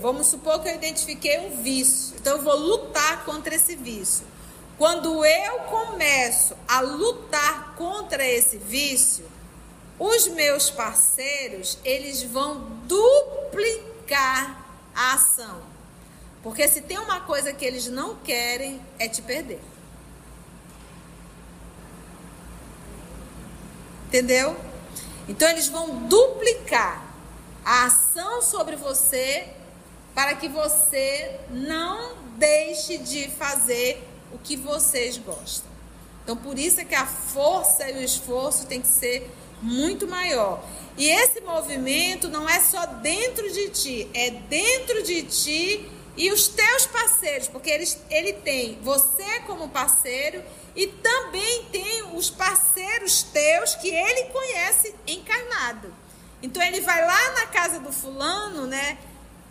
Vamos 0.00 0.28
supor 0.28 0.62
que 0.62 0.68
eu 0.68 0.74
identifiquei 0.74 1.38
um 1.40 1.62
vício. 1.62 2.16
Então 2.16 2.36
eu 2.36 2.42
vou 2.42 2.56
lutar 2.56 3.24
contra 3.24 3.54
esse 3.54 3.74
vício. 3.74 4.26
Quando 4.76 5.24
eu 5.24 5.58
começo 5.60 6.54
a 6.68 6.80
lutar 6.80 7.74
contra 7.74 8.24
esse 8.24 8.58
vício, 8.58 9.28
os 9.98 10.28
meus 10.28 10.70
parceiros, 10.70 11.78
eles 11.84 12.22
vão 12.22 12.60
duplicar 12.86 14.64
a 14.94 15.14
ação. 15.14 15.60
Porque 16.42 16.68
se 16.68 16.82
tem 16.82 16.98
uma 16.98 17.20
coisa 17.22 17.52
que 17.52 17.64
eles 17.64 17.88
não 17.88 18.14
querem 18.16 18.80
é 18.98 19.08
te 19.08 19.20
perder. 19.20 19.60
Entendeu? 24.08 24.56
Então 25.28 25.46
eles 25.50 25.68
vão 25.68 26.08
duplicar 26.08 27.06
a 27.62 27.84
ação 27.84 28.40
sobre 28.40 28.74
você 28.74 29.46
para 30.14 30.34
que 30.34 30.48
você 30.48 31.38
não 31.50 32.16
deixe 32.38 32.96
de 32.96 33.28
fazer 33.28 34.02
o 34.32 34.38
que 34.38 34.56
vocês 34.56 35.18
gostam. 35.18 35.70
Então 36.24 36.34
por 36.34 36.58
isso 36.58 36.80
é 36.80 36.86
que 36.86 36.94
a 36.94 37.04
força 37.04 37.90
e 37.90 37.98
o 37.98 38.02
esforço 38.02 38.66
tem 38.66 38.80
que 38.80 38.88
ser 38.88 39.30
muito 39.60 40.08
maior. 40.08 40.64
E 40.96 41.06
esse 41.06 41.42
movimento 41.42 42.28
não 42.28 42.48
é 42.48 42.60
só 42.60 42.86
dentro 42.86 43.52
de 43.52 43.68
ti, 43.68 44.10
é 44.14 44.30
dentro 44.30 45.02
de 45.02 45.22
ti 45.24 45.86
e 46.18 46.32
os 46.32 46.48
teus 46.48 46.84
parceiros, 46.84 47.46
porque 47.46 47.70
ele, 47.70 47.88
ele 48.10 48.32
tem 48.32 48.76
você 48.82 49.38
como 49.46 49.68
parceiro 49.68 50.42
e 50.74 50.88
também 50.88 51.66
tem 51.66 52.12
os 52.12 52.28
parceiros 52.28 53.22
teus 53.22 53.76
que 53.76 53.88
ele 53.88 54.24
conhece 54.24 54.96
encarnado. 55.06 55.94
Então 56.42 56.60
ele 56.60 56.80
vai 56.80 57.06
lá 57.06 57.32
na 57.34 57.46
casa 57.46 57.78
do 57.78 57.92
fulano, 57.92 58.66
né? 58.66 58.98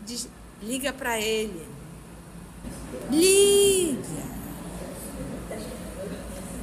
Diz, 0.02 0.28
liga 0.62 0.92
para 0.92 1.18
ele. 1.18 1.66
Liga. 3.10 4.28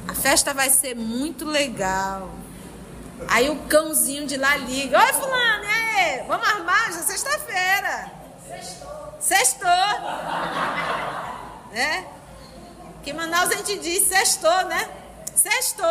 A 0.07 0.13
festa 0.13 0.53
vai 0.53 0.69
ser 0.69 0.95
muito 0.95 1.45
legal. 1.45 2.29
Aí 3.27 3.49
o 3.49 3.55
cãozinho 3.63 4.27
de 4.27 4.37
lá 4.37 4.55
liga. 4.55 4.99
Oi, 4.99 5.13
fulano, 5.13 5.63
e 5.63 5.67
aí? 5.67 6.27
Vamos 6.27 6.47
armar? 6.47 6.93
Já 6.93 6.99
é 6.99 7.03
sexta-feira. 7.03 8.11
Sextou. 8.47 9.04
Sextou. 9.25 9.67
É? 11.73 12.03
Que 13.03 13.11
Manaus 13.11 13.49
a 13.49 13.55
gente 13.55 13.79
diz 13.79 14.07
sextou, 14.07 14.65
né? 14.65 14.87
Sextou. 15.33 15.85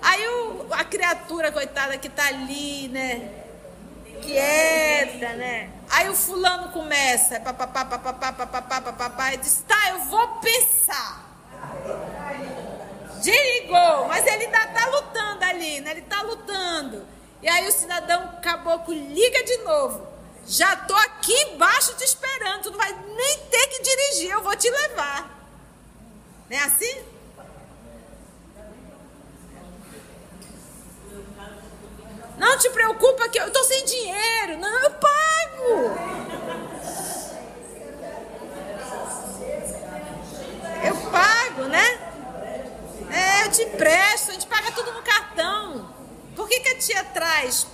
Aí 0.00 0.28
o, 0.28 0.68
a 0.70 0.84
criatura, 0.84 1.50
coitada, 1.50 1.98
que 1.98 2.08
tá 2.08 2.28
ali, 2.28 2.86
né? 2.88 3.28
Quieta, 4.22 5.32
né? 5.34 5.70
Aí 5.90 6.08
o 6.08 6.14
fulano 6.14 6.70
começa, 6.70 7.40
papapá, 7.40 7.84
papapá, 7.84 8.32
papapá, 8.32 8.80
papapá, 8.82 9.34
e 9.34 9.38
diz, 9.38 9.64
tá, 9.66 9.90
eu 9.90 10.00
vou 10.02 10.28
pensar. 10.38 11.26
Desligou, 13.20 14.06
mas 14.06 14.24
ele 14.28 14.44
ainda 14.44 14.64
tá 14.68 14.86
lutando 14.86 15.44
ali, 15.44 15.80
né? 15.80 15.90
Ele 15.90 16.02
tá 16.02 16.22
lutando. 16.22 17.04
E 17.42 17.48
aí 17.48 17.66
o 17.66 17.72
cidadão 17.72 18.38
caboclo 18.40 18.94
liga 18.94 19.42
de 19.42 19.56
novo. 19.58 20.17
Já 20.48 20.74
tô 20.74 20.94
aqui 20.94 21.34
embaixo 21.50 21.94
te 21.94 22.04
esperando. 22.04 22.62
Tu 22.62 22.70
não 22.70 22.78
vai 22.78 22.90
nem 22.90 23.38
ter 23.50 23.66
que 23.66 23.82
dirigir, 23.82 24.30
eu 24.30 24.42
vou 24.42 24.56
te 24.56 24.70
levar. 24.70 25.28
Não 26.48 26.56
é 26.56 26.60
assim? 26.62 27.04
Não 32.38 32.56
te 32.56 32.70
preocupa 32.70 33.28
que 33.28 33.38
eu 33.38 33.52
tô 33.52 33.62
sem 33.64 33.84
dinheiro. 33.84 34.56
Não, 34.58 34.84
eu 34.84 34.90
pago. 34.92 36.18
Eu 40.82 41.10
pago, 41.10 41.62
né? 41.64 42.08
É, 43.10 43.44
eu 43.44 43.50
te 43.50 43.66
presto, 43.66 44.30
a 44.30 44.32
gente 44.32 44.46
paga 44.46 44.72
tudo 44.72 44.92
no 44.92 45.02
cartão. 45.02 45.94
Por 46.34 46.48
que, 46.48 46.60
que 46.60 46.68
a 46.70 46.78
tia 46.78 47.04
traz 47.04 47.66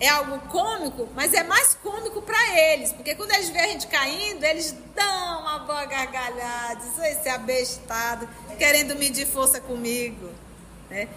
é 0.00 0.08
algo 0.08 0.38
cômico, 0.48 1.08
mas 1.14 1.34
é 1.34 1.42
mais 1.42 1.74
cômico 1.74 2.22
para 2.22 2.56
eles, 2.56 2.92
porque 2.92 3.16
quando 3.16 3.32
eles 3.32 3.48
veem 3.48 3.64
a 3.64 3.68
gente 3.68 3.86
caindo, 3.88 4.44
eles 4.44 4.72
dão 4.94 5.40
uma 5.40 5.58
boa 5.60 5.84
gargalhada, 5.86 6.80
isso 6.86 7.02
esse 7.02 7.28
abestado, 7.28 8.28
querendo 8.56 8.94
medir 8.94 9.26
força 9.26 9.60
comigo. 9.60 10.30
Né? 10.88 11.08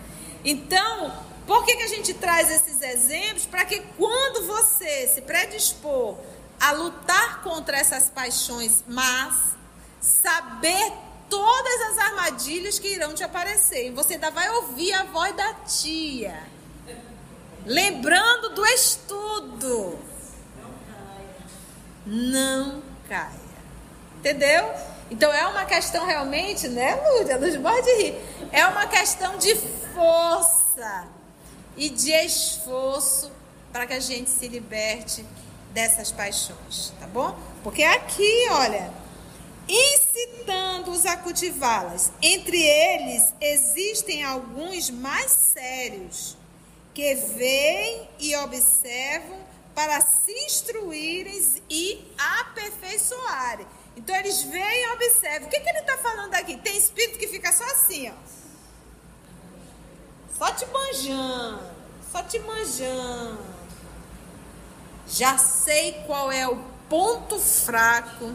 Então, 0.44 1.14
por 1.46 1.64
que, 1.64 1.76
que 1.76 1.84
a 1.84 1.88
gente 1.88 2.14
traz 2.16 2.50
esses 2.50 2.82
exemplos? 2.82 3.46
Para 3.46 3.66
que 3.66 3.82
quando 3.98 4.48
você 4.48 5.08
se 5.08 5.22
predispor 5.22 6.18
a 6.60 6.72
lutar 6.72 7.42
contra 7.42 7.78
essas 7.78 8.10
paixões 8.10 8.84
mas 8.88 9.56
saber 10.00 10.92
todas 11.30 11.82
as 11.92 11.98
armadilhas 12.00 12.78
que 12.78 12.90
irão 12.90 13.14
te 13.14 13.24
aparecer. 13.24 13.88
E 13.88 13.92
você 13.92 14.16
ainda 14.16 14.30
vai 14.32 14.50
ouvir 14.50 14.92
a 14.94 15.04
voz 15.06 15.36
da 15.36 15.54
tia. 15.54 16.44
Lembrando 17.66 18.56
do 18.56 18.66
estudo. 18.66 20.00
Não 22.06 22.82
caia. 23.08 23.40
Entendeu? 24.18 24.74
Então 25.10 25.32
é 25.32 25.46
uma 25.48 25.66
questão 25.66 26.06
realmente, 26.06 26.68
né, 26.68 26.96
Lúcia? 26.96 27.38
Luz 27.38 27.58
pode 27.58 27.92
rir. 28.02 28.16
É 28.52 28.66
uma 28.66 28.88
questão 28.88 29.38
de 29.38 29.56
força 29.94 31.08
e 31.76 31.90
de 31.90 32.12
esforço 32.12 33.32
para 33.72 33.86
que 33.86 33.94
a 33.94 34.00
gente 34.00 34.30
se 34.30 34.48
liberte 34.48 35.26
dessas 35.74 36.12
paixões, 36.12 36.94
tá 37.00 37.08
bom? 37.08 37.38
Porque 37.64 37.84
aqui, 37.84 38.48
olha, 38.52 38.92
incitando-os 39.68 41.06
a 41.06 41.18
cultivá-las. 41.18 42.12
Entre 42.22 42.62
eles 42.62 43.34
existem 43.40 44.24
alguns 44.24 44.90
mais 44.90 45.32
sérios 45.32 46.38
que 46.94 47.16
veem 47.16 48.10
e 48.20 48.36
observam 48.38 49.40
para 49.74 50.02
se 50.02 50.32
instruírem 50.46 51.42
e 51.70 52.14
aperfeiçoarem. 52.18 53.66
Então 53.96 54.16
eles 54.16 54.44
veem 54.44 54.84
e 54.84 54.94
observam. 54.94 55.48
O 55.48 55.52
que, 55.52 55.60
que 55.60 55.70
ele 55.70 55.80
está 55.80 55.98
falando 55.98 56.34
aqui? 56.36 56.58
Tem 56.58 56.78
espírito 56.78 57.18
que 57.18 57.28
fica 57.28 57.52
só 57.52 57.64
assim, 57.66 58.10
ó. 58.10 58.14
Só 60.38 60.52
te 60.52 60.66
manjando, 60.66 61.64
só 62.12 62.24
te 62.24 62.40
manjando. 62.40 63.46
Já 65.08 65.38
sei 65.38 66.04
qual 66.08 66.32
é 66.32 66.48
o 66.48 66.58
ponto 66.90 67.40
fraco 67.40 68.34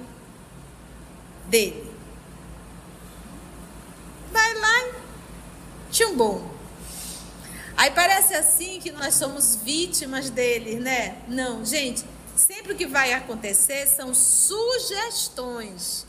dele. 1.46 1.94
Vai 4.30 4.54
lá, 4.54 4.94
chumbou. 5.90 6.55
Aí 7.76 7.90
parece 7.90 8.34
assim 8.34 8.80
que 8.80 8.90
nós 8.90 9.14
somos 9.14 9.56
vítimas 9.56 10.30
dele, 10.30 10.80
né? 10.80 11.18
Não, 11.28 11.64
gente, 11.64 12.04
sempre 12.34 12.72
o 12.72 12.76
que 12.76 12.86
vai 12.86 13.12
acontecer 13.12 13.86
são 13.86 14.14
sugestões. 14.14 16.06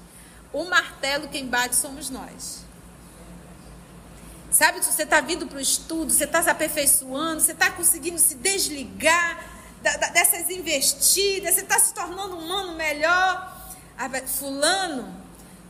O 0.54 0.64
martelo 0.64 1.28
quem 1.28 1.46
bate 1.46 1.76
somos 1.76 2.10
nós. 2.10 2.66
Sabe, 4.50 4.84
você 4.84 5.04
está 5.04 5.20
vindo 5.20 5.46
para 5.46 5.58
o 5.58 5.62
estudo, 5.62 6.14
você 6.14 6.24
está 6.24 6.42
se 6.42 6.50
aperfeiçoando, 6.50 7.42
você 7.42 7.52
está 7.52 7.70
conseguindo 7.70 8.18
se 8.18 8.36
desligar 8.36 9.46
dessas 10.14 10.50
investidas, 10.50 11.54
você 11.54 11.62
está 11.62 11.78
se 11.78 11.94
tornando 11.94 12.38
um 12.38 12.46
humano 12.46 12.76
melhor. 12.76 13.56
Fulano, 14.40 15.14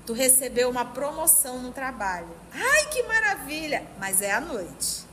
tu 0.05 0.13
recebeu 0.13 0.69
uma 0.69 0.85
promoção 0.85 1.59
no 1.59 1.71
trabalho. 1.71 2.29
Ai, 2.53 2.85
que 2.91 3.01
maravilha! 3.03 3.85
Mas 3.99 4.21
é 4.21 4.31
à 4.31 4.39
noite. 4.39 5.06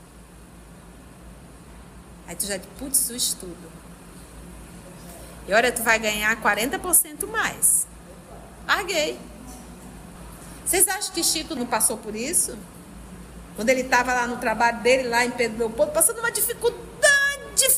Aí 2.27 2.35
tu 2.35 2.45
já 2.45 2.59
putz, 2.79 3.09
o 3.09 3.15
estudo. 3.15 3.71
E 5.47 5.53
olha, 5.53 5.71
tu 5.71 5.83
vai 5.83 5.99
ganhar 5.99 6.35
40% 6.41 7.27
mais. 7.27 7.85
Larguei. 8.67 9.19
Vocês 10.65 10.87
acham 10.87 11.13
que 11.13 11.23
Chico 11.23 11.53
não 11.53 11.67
passou 11.67 11.97
por 11.97 12.15
isso? 12.15 12.57
Quando 13.55 13.69
ele 13.69 13.81
estava 13.81 14.13
lá 14.13 14.27
no 14.27 14.37
trabalho 14.37 14.81
dele, 14.81 15.07
lá 15.07 15.23
em 15.23 15.31
Pedro 15.31 15.59
Leopoldo, 15.59 15.91
passando 15.91 16.19
uma 16.19 16.31
dificuldade 16.31 16.95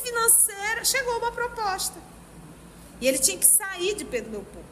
financeira, 0.02 0.84
chegou 0.84 1.18
uma 1.18 1.32
proposta. 1.32 2.00
E 3.00 3.08
ele 3.08 3.20
tinha 3.20 3.38
que 3.38 3.46
sair 3.46 3.96
de 3.96 4.06
Pedro 4.06 4.32
Leopoldo. 4.32 4.68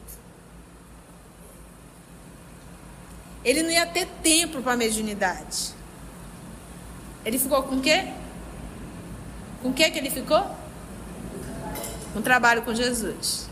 Ele 3.44 3.62
não 3.62 3.70
ia 3.70 3.86
ter 3.86 4.06
tempo 4.22 4.60
para 4.62 4.72
a 4.72 4.76
mediunidade. 4.76 5.72
Ele 7.24 7.38
ficou 7.38 7.62
com 7.62 7.76
o 7.76 7.80
quê? 7.80 8.12
Com 9.66 9.70
o 9.70 9.74
que 9.74 9.82
ele 9.82 10.10
ficou? 10.10 10.46
Com 12.12 12.22
trabalho 12.22 12.62
com 12.62 12.72
Jesus. 12.72 13.48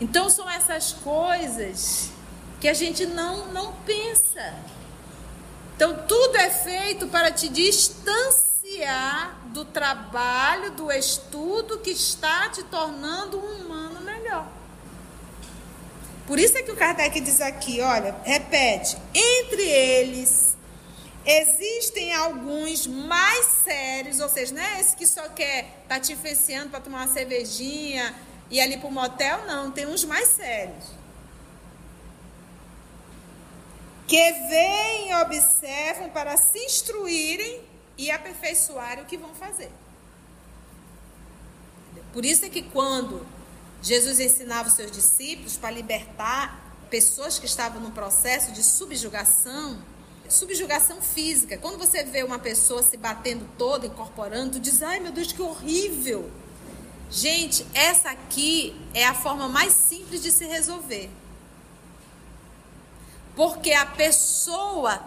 Então 0.00 0.28
são 0.28 0.50
essas 0.50 0.94
coisas 0.94 2.10
que 2.60 2.68
a 2.68 2.74
gente 2.74 3.06
não 3.06 3.46
não 3.52 3.72
pensa. 3.86 4.52
Então, 5.76 5.96
tudo 6.08 6.36
é 6.36 6.50
feito 6.50 7.06
para 7.06 7.30
te 7.30 7.48
distanciar 7.48 9.36
do 9.46 9.64
trabalho, 9.64 10.72
do 10.72 10.90
estudo 10.90 11.78
que 11.78 11.90
está 11.90 12.48
te 12.48 12.64
tornando 12.64 13.38
um 13.38 13.64
humano 13.64 14.00
melhor. 14.00 14.46
Por 16.26 16.38
isso 16.38 16.58
é 16.58 16.62
que 16.62 16.72
o 16.72 16.76
Kardec 16.76 17.20
diz 17.20 17.40
aqui, 17.40 17.80
olha, 17.80 18.16
repete, 18.24 18.96
entre 19.14 19.62
eles 19.62 20.51
existem 21.24 22.14
alguns 22.14 22.86
mais 22.86 23.46
sérios, 23.64 24.20
ou 24.20 24.28
seja, 24.28 24.54
não 24.54 24.62
é 24.62 24.80
esse 24.80 24.96
que 24.96 25.06
só 25.06 25.28
quer 25.28 25.84
tá 25.88 26.00
te 26.00 26.12
influenciando 26.12 26.70
para 26.70 26.80
tomar 26.80 27.06
uma 27.06 27.12
cervejinha 27.12 28.14
e 28.50 28.60
ali 28.60 28.76
para 28.76 28.88
o 28.88 28.92
motel, 28.92 29.46
não, 29.46 29.70
tem 29.70 29.86
uns 29.86 30.04
mais 30.04 30.28
sérios. 30.28 31.02
que 34.12 34.32
veem 34.32 35.08
e 35.08 35.14
observam 35.22 36.10
para 36.10 36.36
se 36.36 36.58
instruírem 36.58 37.62
e 37.96 38.10
aperfeiçoarem 38.10 39.04
o 39.04 39.06
que 39.06 39.16
vão 39.16 39.34
fazer. 39.34 39.70
Por 42.12 42.22
isso 42.22 42.44
é 42.44 42.50
que 42.50 42.60
quando 42.60 43.26
Jesus 43.80 44.20
ensinava 44.20 44.68
os 44.68 44.74
seus 44.74 44.90
discípulos 44.90 45.56
para 45.56 45.70
libertar 45.70 46.62
pessoas 46.90 47.38
que 47.38 47.46
estavam 47.46 47.80
no 47.80 47.90
processo 47.92 48.52
de 48.52 48.62
subjugação, 48.62 49.82
subjugação 50.32 51.00
física. 51.00 51.58
Quando 51.58 51.78
você 51.78 52.02
vê 52.02 52.22
uma 52.22 52.38
pessoa 52.38 52.82
se 52.82 52.96
batendo 52.96 53.48
toda, 53.56 53.86
incorporando, 53.86 54.52
tu 54.52 54.60
diz: 54.60 54.82
"Ai, 54.82 54.98
meu 54.98 55.12
Deus, 55.12 55.32
que 55.32 55.42
horrível". 55.42 56.30
Gente, 57.10 57.66
essa 57.74 58.10
aqui 58.10 58.74
é 58.94 59.04
a 59.04 59.14
forma 59.14 59.46
mais 59.46 59.74
simples 59.74 60.22
de 60.22 60.32
se 60.32 60.46
resolver. 60.46 61.10
Porque 63.36 63.72
a 63.72 63.84
pessoa 63.84 64.98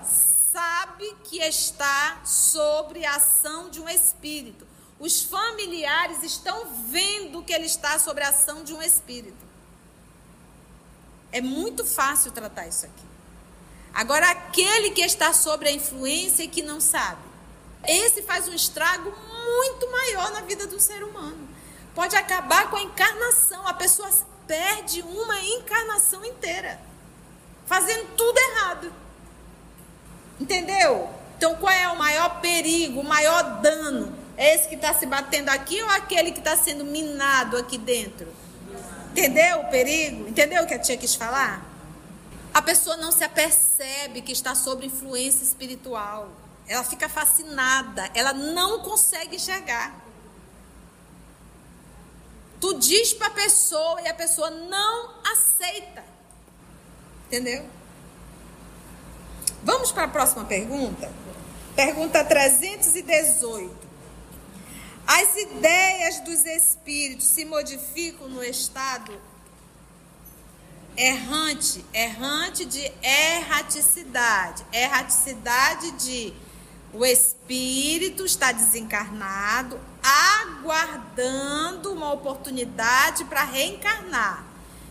sabe 0.52 1.16
que 1.24 1.40
está 1.40 2.22
sobre 2.24 3.06
a 3.06 3.16
ação 3.16 3.70
de 3.70 3.82
um 3.82 3.90
espírito. 3.90 4.66
Os 5.00 5.24
familiares 5.24 6.24
estão 6.24 6.66
vendo 6.90 7.44
que 7.44 7.52
ele 7.52 7.66
está 7.66 8.00
sobre 8.00 8.24
a 8.24 8.30
ação 8.30 8.64
de 8.64 8.74
um 8.74 8.82
espírito. 8.82 9.46
É 11.32 11.42
muito 11.42 11.84
fácil 11.84 12.32
tratar 12.32 12.68
isso 12.68 12.86
aqui. 12.86 13.15
Agora, 13.96 14.30
aquele 14.30 14.92
que 14.92 15.02
está 15.02 15.32
sobre 15.32 15.70
a 15.70 15.72
influência 15.72 16.44
e 16.44 16.50
que 16.50 16.62
não 16.62 16.82
sabe, 16.82 17.22
esse 17.88 18.22
faz 18.24 18.46
um 18.46 18.54
estrago 18.54 19.10
muito 19.10 19.90
maior 19.90 20.34
na 20.34 20.42
vida 20.42 20.68
do 20.68 20.78
ser 20.82 21.02
humano. 21.02 21.48
Pode 21.94 22.14
acabar 22.14 22.70
com 22.70 22.76
a 22.76 22.82
encarnação. 22.82 23.66
A 23.66 23.74
pessoa 23.74 24.10
perde 24.46 25.02
uma 25.02 25.40
encarnação 25.40 26.26
inteira 26.26 26.78
fazendo 27.66 28.06
tudo 28.18 28.38
errado. 28.38 28.92
Entendeu? 30.42 31.10
Então 31.38 31.56
qual 31.56 31.74
é 31.74 31.88
o 31.88 31.98
maior 31.98 32.42
perigo, 32.42 33.00
o 33.00 33.04
maior 33.04 33.62
dano? 33.62 34.14
É 34.36 34.56
esse 34.56 34.68
que 34.68 34.76
está 34.76 34.94
se 34.94 35.06
batendo 35.06 35.48
aqui 35.48 35.82
ou 35.82 35.90
aquele 35.90 36.34
que 36.34 36.40
está 36.40 36.58
sendo 36.58 36.84
minado 36.84 37.56
aqui 37.56 37.78
dentro? 37.78 38.28
Entendeu 39.12 39.62
o 39.62 39.70
perigo? 39.70 40.28
Entendeu 40.28 40.64
o 40.64 40.68
que 40.68 40.74
a 40.74 40.80
tia 40.80 40.98
quis 40.98 41.16
falar? 41.16 41.75
A 42.56 42.62
pessoa 42.62 42.96
não 42.96 43.12
se 43.12 43.22
apercebe 43.22 44.22
que 44.22 44.32
está 44.32 44.56
sob 44.56 44.86
influência 44.86 45.44
espiritual. 45.44 46.32
Ela 46.66 46.86
fica 46.86 47.10
fascinada, 47.10 48.10
ela 48.14 48.32
não 48.32 48.80
consegue 48.82 49.36
enxergar. 49.36 49.94
Tu 52.62 52.80
diz 52.80 53.12
para 53.12 53.28
a 53.28 53.32
pessoa 53.32 54.02
e 54.04 54.08
a 54.08 54.14
pessoa 54.14 54.50
não 54.50 55.16
aceita. 55.34 56.02
Entendeu? 57.26 57.66
Vamos 59.62 59.92
para 59.92 60.06
a 60.06 60.08
próxima 60.08 60.46
pergunta? 60.46 61.12
Pergunta 61.76 62.24
318. 62.24 63.86
As 65.06 65.36
ideias 65.36 66.22
dos 66.22 66.46
espíritos 66.46 67.28
se 67.28 67.44
modificam 67.44 68.30
no 68.30 68.42
estado 68.42 69.35
errante, 70.98 71.84
errante 71.94 72.66
de 72.66 72.92
erraticidade, 73.02 74.66
erraticidade 74.72 75.92
de 75.92 76.34
O 76.94 77.06
espírito 77.06 78.26
está 78.26 78.54
desencarnado, 78.54 79.78
aguardando 80.02 81.92
uma 81.92 82.14
oportunidade 82.14 83.26
para 83.26 83.44
reencarnar. 83.44 84.46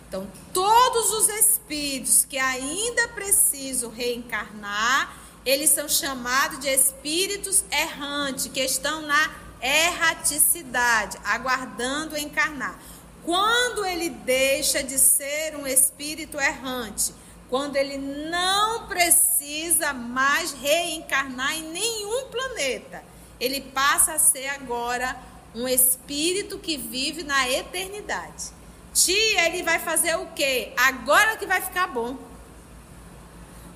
Então, 0.06 0.30
todos 0.52 1.10
os 1.12 1.28
espíritos 1.30 2.26
que 2.26 2.36
ainda 2.36 3.08
precisam 3.08 3.90
reencarnar, 3.90 5.16
eles 5.46 5.70
são 5.70 5.88
chamados 5.88 6.60
de 6.60 6.68
espíritos 6.68 7.64
errantes, 7.70 8.48
que 8.48 8.60
estão 8.60 9.00
na 9.00 9.30
erraticidade, 9.62 11.18
aguardando 11.24 12.18
encarnar. 12.18 12.78
Quando 13.24 13.84
ele 13.86 14.10
deixa 14.10 14.82
de 14.82 14.98
ser 14.98 15.56
um 15.56 15.66
espírito 15.66 16.38
errante, 16.38 17.14
quando 17.48 17.76
ele 17.76 17.96
não 17.96 18.86
precisa 18.86 19.92
mais 19.92 20.52
reencarnar 20.52 21.54
em 21.54 21.62
nenhum 21.62 22.28
planeta, 22.28 23.02
ele 23.40 23.60
passa 23.60 24.14
a 24.14 24.18
ser 24.18 24.48
agora 24.48 25.16
um 25.54 25.68
espírito 25.68 26.58
que 26.58 26.76
vive 26.76 27.22
na 27.22 27.48
eternidade. 27.48 28.52
Tia, 28.92 29.46
ele 29.46 29.62
vai 29.62 29.78
fazer 29.78 30.16
o 30.16 30.26
quê? 30.34 30.72
Agora 30.76 31.36
que 31.36 31.46
vai 31.46 31.60
ficar 31.60 31.86
bom. 31.86 32.16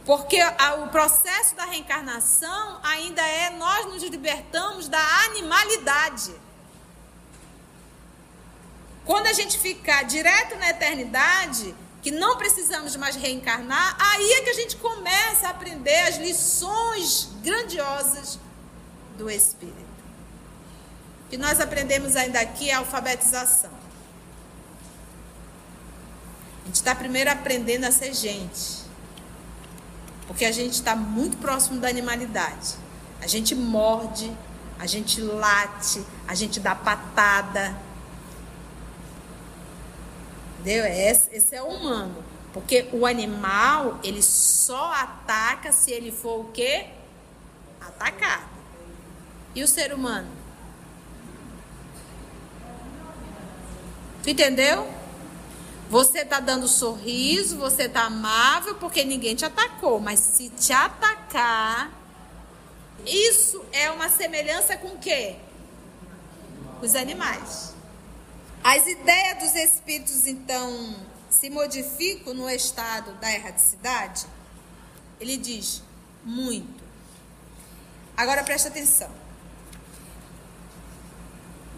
Porque 0.04 0.38
o 0.82 0.88
processo 0.88 1.54
da 1.54 1.64
reencarnação 1.64 2.80
ainda 2.82 3.20
é 3.22 3.50
nós 3.50 3.86
nos 3.86 4.02
libertamos 4.02 4.88
da 4.88 5.00
animalidade. 5.26 6.34
Quando 9.08 9.26
a 9.26 9.32
gente 9.32 9.58
ficar 9.58 10.02
direto 10.02 10.54
na 10.56 10.68
eternidade, 10.68 11.74
que 12.02 12.10
não 12.10 12.36
precisamos 12.36 12.94
mais 12.94 13.16
reencarnar, 13.16 13.96
aí 13.98 14.32
é 14.32 14.42
que 14.42 14.50
a 14.50 14.52
gente 14.52 14.76
começa 14.76 15.46
a 15.46 15.50
aprender 15.50 15.98
as 16.00 16.18
lições 16.18 17.30
grandiosas 17.42 18.38
do 19.16 19.30
Espírito. 19.30 19.78
O 21.24 21.30
que 21.30 21.38
nós 21.38 21.58
aprendemos 21.58 22.16
ainda 22.16 22.38
aqui 22.38 22.68
é 22.68 22.74
a 22.74 22.80
alfabetização. 22.80 23.70
A 26.64 26.66
gente 26.66 26.74
está 26.74 26.94
primeiro 26.94 27.30
aprendendo 27.30 27.84
a 27.84 27.90
ser 27.90 28.12
gente. 28.12 28.84
Porque 30.26 30.44
a 30.44 30.52
gente 30.52 30.74
está 30.74 30.94
muito 30.94 31.38
próximo 31.38 31.80
da 31.80 31.88
animalidade. 31.88 32.74
A 33.22 33.26
gente 33.26 33.54
morde, 33.54 34.30
a 34.78 34.84
gente 34.84 35.18
late, 35.22 36.04
a 36.26 36.34
gente 36.34 36.60
dá 36.60 36.74
patada. 36.74 37.87
Entendeu? 40.58 40.84
Esse, 40.86 41.34
esse 41.34 41.54
é 41.54 41.62
o 41.62 41.66
humano. 41.66 42.24
Porque 42.52 42.88
o 42.92 43.06
animal, 43.06 44.00
ele 44.02 44.22
só 44.22 44.92
ataca 44.92 45.70
se 45.72 45.90
ele 45.90 46.10
for 46.10 46.40
o 46.40 46.52
quê? 46.52 46.86
Atacado. 47.80 48.48
E 49.54 49.62
o 49.62 49.68
ser 49.68 49.92
humano? 49.92 50.28
Tu 54.22 54.30
entendeu? 54.30 54.92
Você 55.88 56.24
tá 56.24 56.38
dando 56.38 56.68
sorriso, 56.68 57.56
você 57.56 57.88
tá 57.88 58.02
amável 58.02 58.74
porque 58.74 59.04
ninguém 59.04 59.34
te 59.34 59.44
atacou, 59.44 59.98
mas 59.98 60.20
se 60.20 60.50
te 60.50 60.70
atacar, 60.72 61.90
isso 63.06 63.64
é 63.72 63.90
uma 63.90 64.10
semelhança 64.10 64.76
com 64.76 64.88
o 64.88 64.98
quê? 64.98 65.36
Os 66.82 66.94
animais. 66.94 67.74
As 68.70 68.86
ideias 68.86 69.38
dos 69.38 69.54
espíritos, 69.54 70.26
então, 70.26 70.94
se 71.30 71.48
modificam 71.48 72.34
no 72.34 72.50
estado 72.50 73.12
da 73.14 73.32
erraticidade? 73.32 74.26
Ele 75.18 75.38
diz 75.38 75.82
muito. 76.22 76.84
Agora 78.14 78.44
presta 78.44 78.68
atenção. 78.68 79.10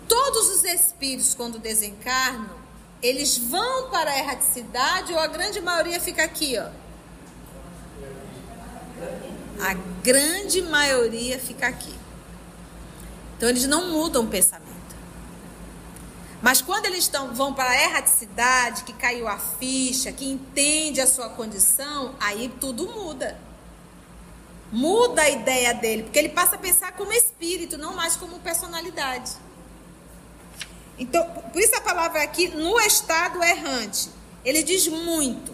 Todos 0.08 0.48
os 0.48 0.64
espíritos, 0.64 1.32
quando 1.32 1.60
desencarnam, 1.60 2.58
eles 3.00 3.38
vão 3.38 3.88
para 3.90 4.10
a 4.10 4.18
erraticidade 4.18 5.12
ou 5.12 5.20
a 5.20 5.28
grande 5.28 5.60
maioria 5.60 6.00
fica 6.00 6.24
aqui, 6.24 6.58
ó? 6.58 6.70
A 9.64 9.74
grande 10.02 10.60
maioria 10.62 11.38
fica 11.38 11.68
aqui. 11.68 11.94
Então 13.36 13.48
eles 13.48 13.68
não 13.68 13.90
mudam 13.90 14.24
o 14.24 14.26
pensamento. 14.26 14.69
Mas 16.42 16.62
quando 16.62 16.86
eles 16.86 17.00
estão, 17.00 17.34
vão 17.34 17.52
para 17.52 17.70
a 17.70 17.82
erraticidade, 17.82 18.84
que 18.84 18.92
caiu 18.94 19.28
a 19.28 19.38
ficha, 19.38 20.10
que 20.10 20.24
entende 20.24 21.00
a 21.00 21.06
sua 21.06 21.28
condição, 21.28 22.14
aí 22.18 22.48
tudo 22.60 22.86
muda. 22.88 23.38
Muda 24.72 25.22
a 25.22 25.28
ideia 25.28 25.74
dele, 25.74 26.04
porque 26.04 26.18
ele 26.18 26.30
passa 26.30 26.54
a 26.54 26.58
pensar 26.58 26.92
como 26.92 27.12
espírito, 27.12 27.76
não 27.76 27.94
mais 27.94 28.16
como 28.16 28.38
personalidade. 28.38 29.32
Então, 30.98 31.26
por 31.52 31.60
isso 31.60 31.74
a 31.76 31.80
palavra 31.80 32.22
aqui, 32.22 32.48
no 32.48 32.78
estado 32.80 33.42
errante, 33.42 34.08
ele 34.44 34.62
diz 34.62 34.86
muito. 34.86 35.52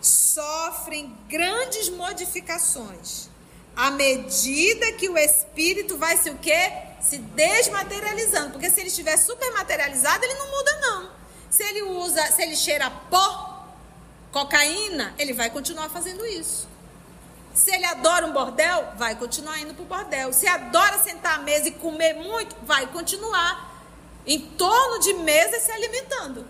Sofrem 0.00 1.16
grandes 1.28 1.88
modificações. 1.88 3.30
À 3.76 3.90
medida 3.90 4.92
que 4.92 5.08
o 5.08 5.18
espírito 5.18 5.96
vai 5.96 6.16
se 6.16 6.30
o 6.30 6.38
quê? 6.38 6.72
se 7.04 7.18
desmaterializando. 7.18 8.50
Porque 8.50 8.70
se 8.70 8.80
ele 8.80 8.88
estiver 8.88 9.16
super 9.16 9.52
materializado, 9.52 10.24
ele 10.24 10.34
não 10.34 10.50
muda, 10.50 10.80
não. 10.80 11.10
Se 11.50 11.62
ele 11.62 11.82
usa, 11.82 12.22
se 12.32 12.42
ele 12.42 12.56
cheira 12.56 12.90
pó, 12.90 13.68
cocaína, 14.32 15.14
ele 15.18 15.32
vai 15.32 15.50
continuar 15.50 15.88
fazendo 15.90 16.26
isso. 16.26 16.66
Se 17.52 17.72
ele 17.72 17.84
adora 17.84 18.26
um 18.26 18.32
bordel, 18.32 18.88
vai 18.96 19.14
continuar 19.14 19.60
indo 19.60 19.74
para 19.74 19.82
o 19.82 19.86
bordel. 19.86 20.32
Se 20.32 20.48
adora 20.48 20.98
sentar 20.98 21.38
à 21.38 21.42
mesa 21.42 21.68
e 21.68 21.72
comer 21.72 22.14
muito, 22.14 22.56
vai 22.62 22.88
continuar 22.88 23.72
em 24.26 24.40
torno 24.40 24.98
de 24.98 25.14
mesa 25.14 25.60
se 25.60 25.70
alimentando. 25.70 26.44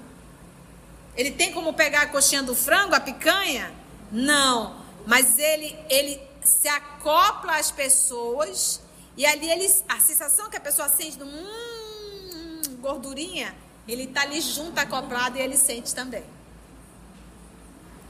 Ele 1.14 1.32
tem 1.32 1.52
como 1.52 1.74
pegar 1.74 2.02
a 2.02 2.06
coxinha 2.06 2.42
do 2.42 2.54
frango, 2.54 2.94
a 2.94 3.00
picanha? 3.00 3.70
Não. 4.10 4.82
Mas 5.06 5.38
ele, 5.38 5.78
ele 5.90 6.20
se 6.44 6.68
acopla 6.68 7.56
às 7.56 7.70
pessoas 7.70 8.80
e 9.16 9.24
ali 9.24 9.48
eles, 9.48 9.84
a 9.88 10.00
sensação 10.00 10.50
que 10.50 10.56
a 10.56 10.60
pessoa 10.60 10.88
sente 10.88 11.16
do 11.16 11.24
hum, 11.24 12.62
gordurinha, 12.80 13.54
ele 13.86 14.06
tá 14.06 14.22
ali 14.22 14.40
junto, 14.40 14.78
acoplado 14.78 15.38
e 15.38 15.40
ele 15.40 15.56
sente 15.56 15.94
também. 15.94 16.24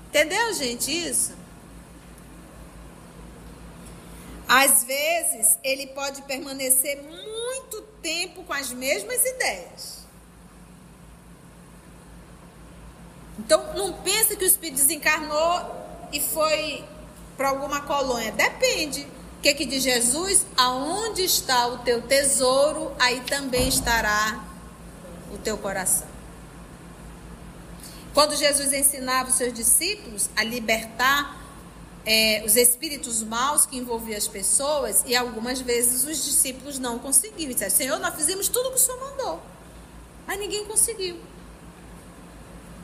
Entendeu, 0.09 0.55
gente, 0.55 0.91
isso? 0.91 1.33
Às 4.49 4.85
vezes, 4.85 5.59
ele 5.63 5.89
pode 5.89 6.23
permanecer 6.23 7.03
muito 7.03 7.83
tempo 8.01 8.45
com 8.45 8.53
as 8.53 8.71
mesmas 8.73 9.25
ideias. 9.25 10.05
Então, 13.39 13.75
não 13.75 13.93
pense 14.03 14.37
que 14.37 14.45
o 14.45 14.47
espírito 14.47 14.77
desencarnou 14.77 15.85
e 16.13 16.21
foi 16.21 16.85
para 17.37 17.49
alguma 17.49 17.81
colônia. 17.83 18.33
Depende 18.33 19.07
que, 19.45 19.53
que 19.53 19.67
diz 19.67 19.83
Jesus? 19.83 20.47
Aonde 20.57 21.23
está 21.23 21.67
o 21.67 21.79
teu 21.79 22.01
tesouro, 22.01 22.91
aí 22.99 23.21
também 23.21 23.69
estará 23.69 24.43
o 25.31 25.37
teu 25.37 25.59
coração. 25.59 26.07
Quando 28.15 28.35
Jesus 28.35 28.73
ensinava 28.73 29.29
os 29.29 29.35
seus 29.35 29.53
discípulos 29.53 30.31
a 30.35 30.43
libertar 30.43 31.39
é, 32.07 32.43
os 32.47 32.57
espíritos 32.57 33.23
maus 33.23 33.67
que 33.67 33.77
envolviam 33.77 34.17
as 34.17 34.27
pessoas, 34.27 35.03
e 35.05 35.15
algumas 35.15 35.61
vezes 35.61 36.05
os 36.05 36.25
discípulos 36.25 36.79
não 36.79 36.99
conseguiram. 36.99 37.53
Disseram, 37.53 37.71
Senhor, 37.71 37.99
nós 37.99 38.15
fizemos 38.15 38.49
tudo 38.49 38.69
o 38.69 38.71
que 38.71 38.79
o 38.79 38.81
Senhor 38.81 38.99
mandou, 38.99 39.43
mas 40.27 40.39
ninguém 40.39 40.65
conseguiu. 40.65 41.21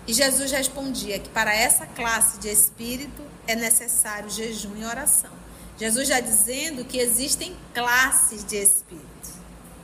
E 0.06 0.12
Jesus 0.12 0.50
respondia 0.50 1.18
que 1.18 1.30
para 1.30 1.54
essa 1.54 1.86
classe 1.86 2.38
de 2.38 2.50
espírito 2.50 3.22
é 3.50 3.56
necessário 3.56 4.30
jejum 4.30 4.76
e 4.76 4.84
oração. 4.84 5.30
Jesus 5.78 6.08
já 6.08 6.20
dizendo 6.20 6.84
que 6.84 6.98
existem 6.98 7.56
classes 7.72 8.44
de 8.44 8.56
espíritos. 8.56 9.30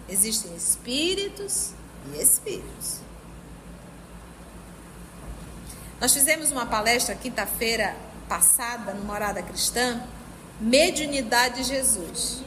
Existem 0.09 0.55
espíritos 0.55 1.71
e 2.13 2.21
espíritos. 2.21 3.01
Nós 6.01 6.13
fizemos 6.13 6.53
uma 6.53 6.67
palestra 6.67 7.15
quinta-feira 7.15 7.97
passada 8.29 8.93
no 8.93 9.05
Morada 9.05 9.43
Cristã, 9.43 10.03
Mediunidade 10.61 11.63
de 11.63 11.65
Jesus. 11.65 12.43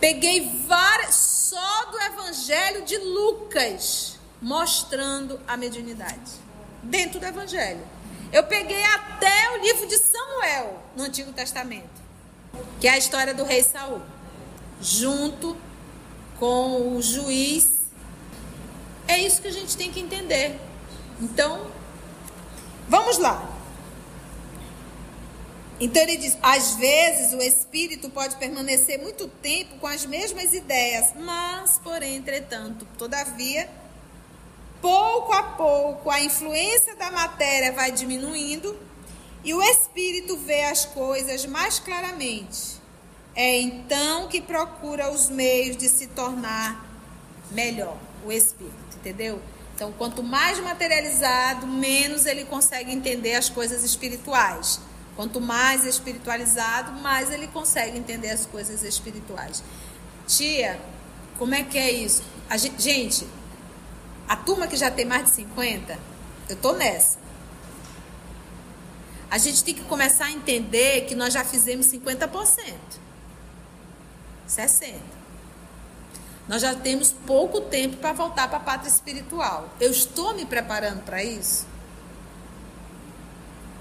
Peguei 0.00 0.64
várias 0.66 1.14
só 1.14 1.84
do 1.90 2.00
Evangelho 2.00 2.84
de 2.84 2.96
Lucas 2.98 4.18
mostrando 4.42 5.40
a 5.46 5.56
mediunidade 5.56 6.32
dentro 6.82 7.18
do 7.18 7.26
Evangelho. 7.26 7.93
Eu 8.34 8.42
peguei 8.42 8.82
até 8.82 9.52
o 9.52 9.62
livro 9.62 9.86
de 9.86 9.96
Samuel 9.96 10.82
no 10.96 11.04
Antigo 11.04 11.32
Testamento, 11.32 12.02
que 12.80 12.88
é 12.88 12.90
a 12.90 12.98
história 12.98 13.32
do 13.32 13.44
rei 13.44 13.62
Saul, 13.62 14.02
junto 14.80 15.56
com 16.40 16.96
o 16.96 17.00
juiz. 17.00 17.70
É 19.06 19.16
isso 19.18 19.40
que 19.40 19.46
a 19.46 19.52
gente 19.52 19.76
tem 19.76 19.92
que 19.92 20.00
entender. 20.00 20.58
Então, 21.20 21.70
vamos 22.88 23.18
lá. 23.18 23.48
Então 25.78 26.02
ele 26.02 26.16
diz: 26.16 26.36
às 26.42 26.74
vezes 26.74 27.34
o 27.34 27.40
espírito 27.40 28.10
pode 28.10 28.34
permanecer 28.34 29.00
muito 29.00 29.28
tempo 29.28 29.76
com 29.78 29.86
as 29.86 30.04
mesmas 30.04 30.52
ideias, 30.52 31.12
mas, 31.14 31.78
porém, 31.84 32.16
entretanto, 32.16 32.84
todavia, 32.98 33.70
pouco 34.84 35.32
a 35.32 35.42
pouco 35.42 36.10
a 36.10 36.20
influência 36.20 36.94
da 36.94 37.10
matéria 37.10 37.72
vai 37.72 37.90
diminuindo 37.90 38.78
e 39.42 39.54
o 39.54 39.62
espírito 39.62 40.36
vê 40.36 40.64
as 40.64 40.84
coisas 40.84 41.46
mais 41.46 41.78
claramente. 41.78 42.74
É 43.34 43.62
então 43.62 44.28
que 44.28 44.42
procura 44.42 45.10
os 45.10 45.30
meios 45.30 45.78
de 45.78 45.88
se 45.88 46.08
tornar 46.08 46.84
melhor, 47.50 47.96
o 48.26 48.30
espírito, 48.30 48.74
entendeu? 48.96 49.40
Então, 49.74 49.90
quanto 49.90 50.22
mais 50.22 50.60
materializado, 50.60 51.66
menos 51.66 52.26
ele 52.26 52.44
consegue 52.44 52.92
entender 52.92 53.36
as 53.36 53.48
coisas 53.48 53.82
espirituais. 53.84 54.80
Quanto 55.16 55.40
mais 55.40 55.86
espiritualizado, 55.86 56.92
mais 57.00 57.30
ele 57.30 57.46
consegue 57.46 57.96
entender 57.96 58.28
as 58.28 58.44
coisas 58.44 58.82
espirituais. 58.82 59.64
Tia, 60.26 60.78
como 61.38 61.54
é 61.54 61.62
que 61.62 61.78
é 61.78 61.90
isso? 61.90 62.22
Gente, 62.50 62.82
gente, 62.82 63.26
a 64.28 64.36
turma 64.36 64.66
que 64.66 64.76
já 64.76 64.90
tem 64.90 65.04
mais 65.04 65.24
de 65.24 65.30
50, 65.30 65.98
eu 66.48 66.56
tô 66.56 66.72
nessa. 66.72 67.18
A 69.30 69.38
gente 69.38 69.64
tem 69.64 69.74
que 69.74 69.82
começar 69.82 70.26
a 70.26 70.30
entender 70.30 71.06
que 71.06 71.14
nós 71.14 71.32
já 71.32 71.44
fizemos 71.44 71.86
50%. 71.86 72.74
60%. 74.48 74.94
Nós 76.46 76.60
já 76.60 76.74
temos 76.74 77.10
pouco 77.10 77.62
tempo 77.62 77.96
para 77.96 78.12
voltar 78.12 78.48
para 78.48 78.58
a 78.58 78.60
pátria 78.60 78.88
espiritual. 78.88 79.70
Eu 79.80 79.90
estou 79.90 80.34
me 80.34 80.44
preparando 80.44 81.02
para 81.02 81.24
isso? 81.24 81.66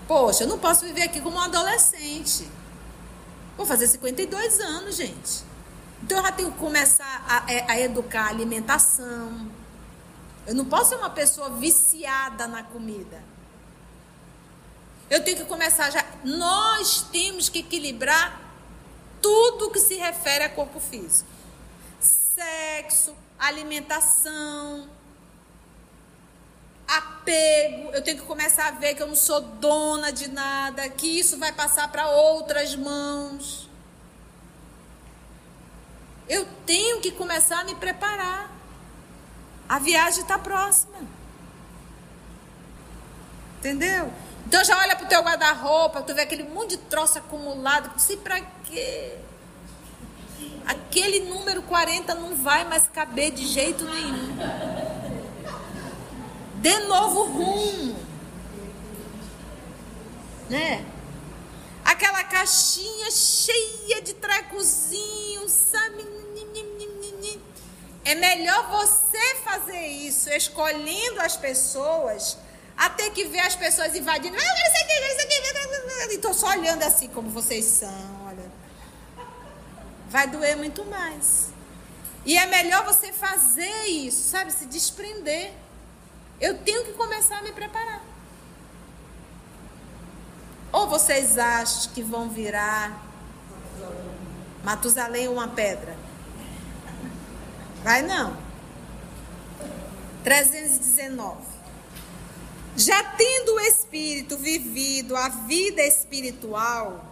Poxa, 0.07 0.43
eu 0.43 0.47
não 0.47 0.57
posso 0.57 0.85
viver 0.85 1.03
aqui 1.03 1.19
como 1.19 1.37
um 1.37 1.41
adolescente. 1.41 2.47
Vou 3.57 3.65
fazer 3.65 3.87
52 3.87 4.59
anos, 4.59 4.95
gente. 4.95 5.43
Então 6.01 6.17
eu 6.17 6.23
já 6.23 6.31
tenho 6.31 6.51
que 6.51 6.57
começar 6.57 7.25
a, 7.27 7.51
é, 7.51 7.65
a 7.69 7.79
educar 7.79 8.25
a 8.25 8.29
alimentação. 8.29 9.47
Eu 10.45 10.55
não 10.55 10.65
posso 10.65 10.89
ser 10.89 10.95
uma 10.95 11.09
pessoa 11.09 11.49
viciada 11.51 12.47
na 12.47 12.63
comida. 12.63 13.23
Eu 15.09 15.23
tenho 15.23 15.37
que 15.37 15.45
começar 15.45 15.89
já. 15.89 16.03
Nós 16.23 17.03
temos 17.11 17.49
que 17.49 17.59
equilibrar 17.59 18.41
tudo 19.21 19.71
que 19.71 19.79
se 19.79 19.95
refere 19.95 20.43
a 20.43 20.49
corpo 20.49 20.79
físico: 20.79 21.29
sexo, 21.99 23.15
alimentação, 23.39 24.89
apego, 26.87 27.91
eu 27.91 28.01
tenho 28.03 28.19
que 28.19 28.25
começar 28.25 28.67
a 28.67 28.71
ver 28.71 28.95
que 28.95 29.01
eu 29.01 29.07
não 29.07 29.15
sou 29.15 29.41
dona 29.41 30.11
de 30.11 30.29
nada, 30.29 30.87
que 30.89 31.07
isso 31.07 31.37
vai 31.37 31.51
passar 31.51 31.91
para 31.91 32.09
outras 32.09 32.75
mãos. 32.75 33.69
Eu 36.27 36.47
tenho 36.65 37.01
que 37.01 37.11
começar 37.11 37.59
a 37.59 37.63
me 37.63 37.75
preparar. 37.75 38.52
A 39.73 39.79
viagem 39.79 40.21
está 40.21 40.37
próxima. 40.37 40.97
Entendeu? 43.57 44.11
Então 44.45 44.63
já 44.63 44.77
olha 44.77 44.95
pro 44.95 45.07
teu 45.07 45.21
guarda-roupa, 45.21 46.01
tu 46.01 46.13
vê 46.13 46.21
aquele 46.21 46.43
monte 46.43 46.71
de 46.71 46.77
troço 46.77 47.17
acumulado, 47.17 47.89
não 47.89 47.99
sei 47.99 48.17
para 48.17 48.39
quê. 48.65 49.17
Aquele 50.67 51.21
número 51.21 51.61
40 51.63 52.13
não 52.15 52.35
vai 52.35 52.65
mais 52.65 52.87
caber 52.87 53.31
de 53.31 53.47
jeito 53.47 53.83
nenhum 53.85 54.83
dê 56.63 56.79
novo 56.79 57.25
rumo. 57.25 57.95
Né? 60.49 60.85
Aquela 61.83 62.23
caixinha 62.23 63.11
cheia 63.11 64.01
de 64.01 64.13
trecozinhos, 64.13 65.51
sabe? 65.51 66.12
É 68.05 68.15
melhor 68.15 68.67
você 68.69 69.35
fazer 69.43 69.87
isso, 69.87 70.29
escolhendo 70.29 71.21
as 71.21 71.37
pessoas, 71.37 72.37
até 72.75 73.09
que 73.09 73.25
ver 73.25 73.39
as 73.39 73.55
pessoas 73.55 73.95
invadindo. 73.95 74.35
Ah, 74.35 74.39
isso 74.39 74.83
aqui, 74.83 74.93
isso 74.93 75.21
aqui. 75.21 76.15
Estou 76.15 76.33
só 76.33 76.47
olhando 76.49 76.83
assim 76.83 77.07
como 77.07 77.29
vocês 77.29 77.65
são, 77.65 78.25
olha. 78.27 78.51
Vai 80.09 80.27
doer 80.27 80.57
muito 80.57 80.83
mais. 80.85 81.49
E 82.25 82.37
é 82.37 82.45
melhor 82.45 82.85
você 82.85 83.11
fazer 83.11 83.85
isso, 83.87 84.29
sabe? 84.29 84.51
Se 84.51 84.65
desprender. 84.65 85.51
Eu 86.39 86.57
tenho 86.59 86.83
que 86.85 86.93
começar 86.93 87.37
a 87.37 87.41
me 87.41 87.51
preparar. 87.51 88.01
Ou 90.71 90.87
vocês 90.87 91.37
acham 91.37 91.93
que 91.93 92.01
vão 92.01 92.29
virar 92.29 92.99
Matusalém 94.63 95.27
uma 95.27 95.47
pedra? 95.47 96.02
Vai 97.83 98.01
não. 98.01 98.37
319. 100.23 101.53
Já 102.75 103.03
tendo 103.03 103.55
o 103.55 103.59
espírito 103.59 104.37
vivido 104.37 105.15
a 105.15 105.29
vida 105.29 105.83
espiritual 105.83 107.05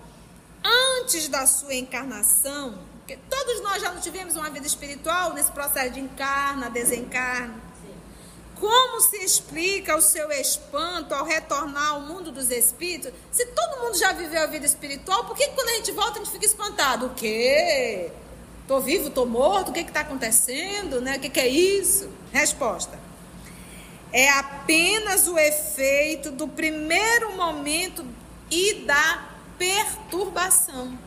antes 0.64 1.28
da 1.28 1.46
sua 1.46 1.76
encarnação, 1.76 2.80
porque 3.00 3.18
todos 3.30 3.62
nós 3.62 3.82
já 3.82 3.92
não 3.92 4.02
tivemos 4.02 4.36
uma 4.36 4.50
vida 4.50 4.66
espiritual 4.66 5.34
nesse 5.34 5.52
processo 5.52 5.92
de 5.92 6.00
encarna, 6.00 6.70
desencarna 6.70 7.72
como 8.62 9.02
se 9.02 9.18
explica 9.18 9.98
o 9.98 10.02
seu 10.02 10.32
espanto 10.32 11.16
ao 11.16 11.26
retornar 11.26 11.94
ao 11.94 12.02
mundo 12.02 12.32
dos 12.32 12.52
espíritos? 12.52 13.12
Se 13.32 13.44
todo 13.48 13.82
mundo 13.82 13.98
já 13.98 14.14
viveu 14.14 14.40
a 14.40 14.46
vida 14.46 14.68
espiritual, 14.68 15.26
por 15.26 15.36
que 15.36 15.48
quando 15.48 15.70
a 15.70 15.74
gente 15.74 15.92
volta 15.92 16.20
a 16.20 16.24
gente 16.24 16.32
fica 16.32 16.46
espantado? 16.46 17.08
O 17.08 17.10
quê? 17.16 18.12
Tô 18.72 18.80
vivo, 18.80 19.10
tô 19.10 19.26
morto? 19.26 19.68
O 19.68 19.74
que 19.74 19.82
está 19.82 20.00
acontecendo? 20.00 21.02
Né? 21.02 21.18
O 21.18 21.20
que, 21.20 21.28
que 21.28 21.42
é 21.42 21.48
isso? 21.50 22.10
Resposta. 22.32 22.98
É 24.14 24.30
apenas 24.30 25.28
o 25.28 25.38
efeito 25.38 26.32
do 26.32 26.48
primeiro 26.48 27.36
momento 27.36 28.06
e 28.50 28.76
da 28.86 29.26
perturbação. 29.58 30.98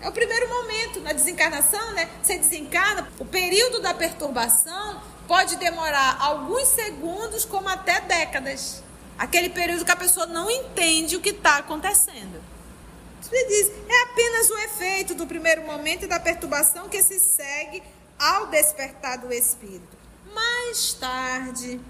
É 0.00 0.08
o 0.08 0.12
primeiro 0.12 0.48
momento 0.48 1.00
na 1.00 1.12
desencarnação, 1.12 1.90
né? 1.90 2.08
Você 2.22 2.38
desencarna, 2.38 3.08
o 3.18 3.24
período 3.24 3.80
da 3.82 3.92
perturbação 3.92 5.02
pode 5.26 5.56
demorar 5.56 6.18
alguns 6.20 6.68
segundos, 6.68 7.44
como 7.44 7.68
até 7.68 8.00
décadas. 8.00 8.80
Aquele 9.18 9.48
período 9.48 9.84
que 9.84 9.90
a 9.90 9.96
pessoa 9.96 10.26
não 10.26 10.48
entende 10.48 11.16
o 11.16 11.20
que 11.20 11.30
está 11.30 11.56
acontecendo. 11.56 12.40
Ele 13.30 13.44
diz, 13.46 13.70
é 13.88 14.02
apenas 14.02 14.50
o 14.50 14.58
efeito 14.58 15.14
do 15.14 15.26
primeiro 15.26 15.62
momento 15.62 16.04
e 16.04 16.08
da 16.08 16.18
perturbação 16.18 16.88
que 16.88 17.02
se 17.02 17.18
segue 17.20 17.82
ao 18.18 18.46
despertar 18.46 19.18
do 19.18 19.32
espírito. 19.32 19.96
Mais 20.34 20.94
tarde, 20.94 21.80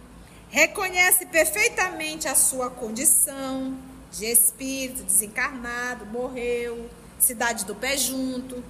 reconhece 0.51 1.27
perfeitamente 1.27 2.29
a 2.29 2.35
sua 2.35 2.71
condição 2.71 3.77
de 4.11 4.27
espírito 4.27 5.05
desencarnado, 5.05 6.07
morreu, 6.07 6.88
cidade 7.18 7.64
do 7.64 7.75
pé 7.75 7.97
junto, 7.97 8.62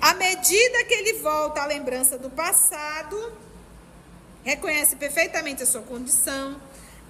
à 0.00 0.14
medida 0.14 0.84
que 0.84 0.94
ele 0.94 1.14
volta 1.14 1.62
à 1.62 1.66
lembrança 1.66 2.16
do 2.16 2.30
passado, 2.30 3.32
reconhece 4.44 4.94
perfeitamente 4.96 5.62
a 5.62 5.66
sua 5.66 5.82
condição. 5.82 6.60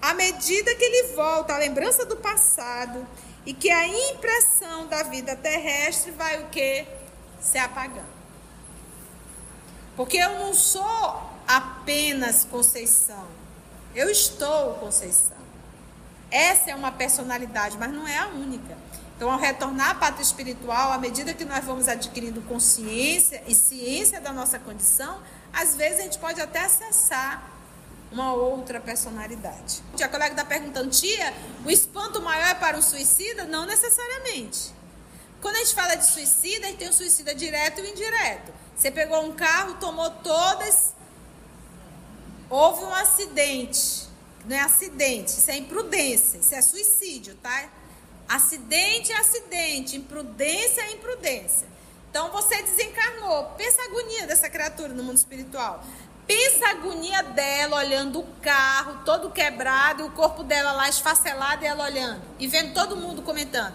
À 0.01 0.15
medida 0.15 0.75
que 0.75 0.85
ele 0.85 1.15
volta 1.15 1.55
à 1.55 1.59
lembrança 1.59 2.07
do 2.07 2.17
passado 2.17 3.07
e 3.49 3.55
que 3.55 3.71
a 3.71 3.89
impressão 4.13 4.89
da 4.89 5.05
vida 5.05 5.35
terrestre 5.35 6.11
vai 6.11 6.39
o 6.43 6.49
que? 6.49 6.87
Se 7.41 7.57
apagando. 7.57 8.05
Porque 9.97 10.19
eu 10.19 10.39
não 10.39 10.53
sou 10.53 11.23
apenas 11.47 12.45
Conceição. 12.45 13.27
Eu 13.95 14.11
estou 14.11 14.75
Conceição. 14.75 15.39
Essa 16.31 16.73
é 16.73 16.75
uma 16.75 16.93
personalidade, 16.93 17.79
mas 17.79 17.91
não 17.91 18.07
é 18.07 18.19
a 18.19 18.27
única. 18.27 18.77
Então, 19.17 19.33
ao 19.33 19.39
retornar 19.39 19.93
à 19.93 19.95
pátria 19.95 20.23
espiritual, 20.23 20.93
à 20.93 20.99
medida 20.99 21.33
que 21.33 21.47
nós 21.47 21.65
vamos 21.65 21.89
adquirindo 21.89 22.43
consciência 22.43 23.43
e 23.47 23.55
ciência 23.55 24.21
da 24.21 24.31
nossa 24.31 24.59
condição, 24.59 25.23
às 25.55 25.75
vezes 25.75 26.01
a 26.01 26.03
gente 26.03 26.19
pode 26.19 26.39
até 26.39 26.67
acessar 26.67 27.43
uma 28.11 28.33
outra 28.33 28.81
personalidade. 28.81 29.83
A 30.03 30.09
colega 30.09 30.33
está 30.33 30.45
perguntando, 30.45 30.91
tia, 30.91 31.35
o 31.65 31.71
espanto 31.71 32.21
maior 32.23 32.49
é 32.49 32.55
para 32.55 32.77
um 32.77 32.83
suicida? 32.83 33.45
Não 33.45 33.67
necessariamente. 33.67 34.73
Quando 35.41 35.57
a 35.57 35.59
gente 35.59 35.75
fala 35.75 35.95
de 35.95 36.07
suicida, 36.07 36.67
a 36.67 36.71
gente 36.71 36.79
tem 36.79 36.89
um 36.89 36.93
suicida 36.93 37.35
direto 37.35 37.81
e 37.81 37.91
indireto. 37.91 38.53
Você 38.75 38.91
pegou 38.91 39.25
um 39.25 39.33
carro, 39.33 39.75
tomou 39.75 40.11
todas, 40.11 40.95
houve 42.49 42.85
um 42.85 42.95
acidente. 42.95 44.09
Não 44.47 44.57
é 44.57 44.61
acidente, 44.61 45.33
isso 45.33 45.51
é 45.51 45.57
imprudência, 45.57 46.39
isso 46.39 46.55
é 46.55 46.63
suicídio, 46.63 47.35
tá? 47.37 47.69
Acidente 48.29 49.13
é 49.13 49.19
acidente, 49.19 49.97
imprudência 49.97 50.81
é 50.83 50.93
imprudência. 50.93 51.67
Então 52.11 52.31
você 52.31 52.63
desencarnou. 52.63 53.45
Pensa 53.57 53.83
a 53.83 53.85
agonia 53.85 54.27
dessa 54.27 54.49
criatura 54.49 54.89
no 54.89 55.03
mundo 55.05 55.19
espiritual. 55.19 55.85
Pensa 56.29 56.67
a 56.67 56.71
agonia 56.73 57.23
dela 57.23 57.79
olhando 57.79 58.21
o 58.21 58.27
carro 58.43 59.03
todo 59.03 59.31
quebrado 59.31 60.03
e 60.03 60.07
o 60.07 60.11
corpo 60.11 60.45
dela 60.45 60.73
lá 60.73 60.87
esfacelado 60.87 61.65
e 61.65 61.67
ela 61.67 61.85
olhando. 61.85 62.21
E 62.39 62.47
vendo 62.47 62.75
todo 62.75 62.99
mundo 62.99 63.23
comentando. 63.23 63.75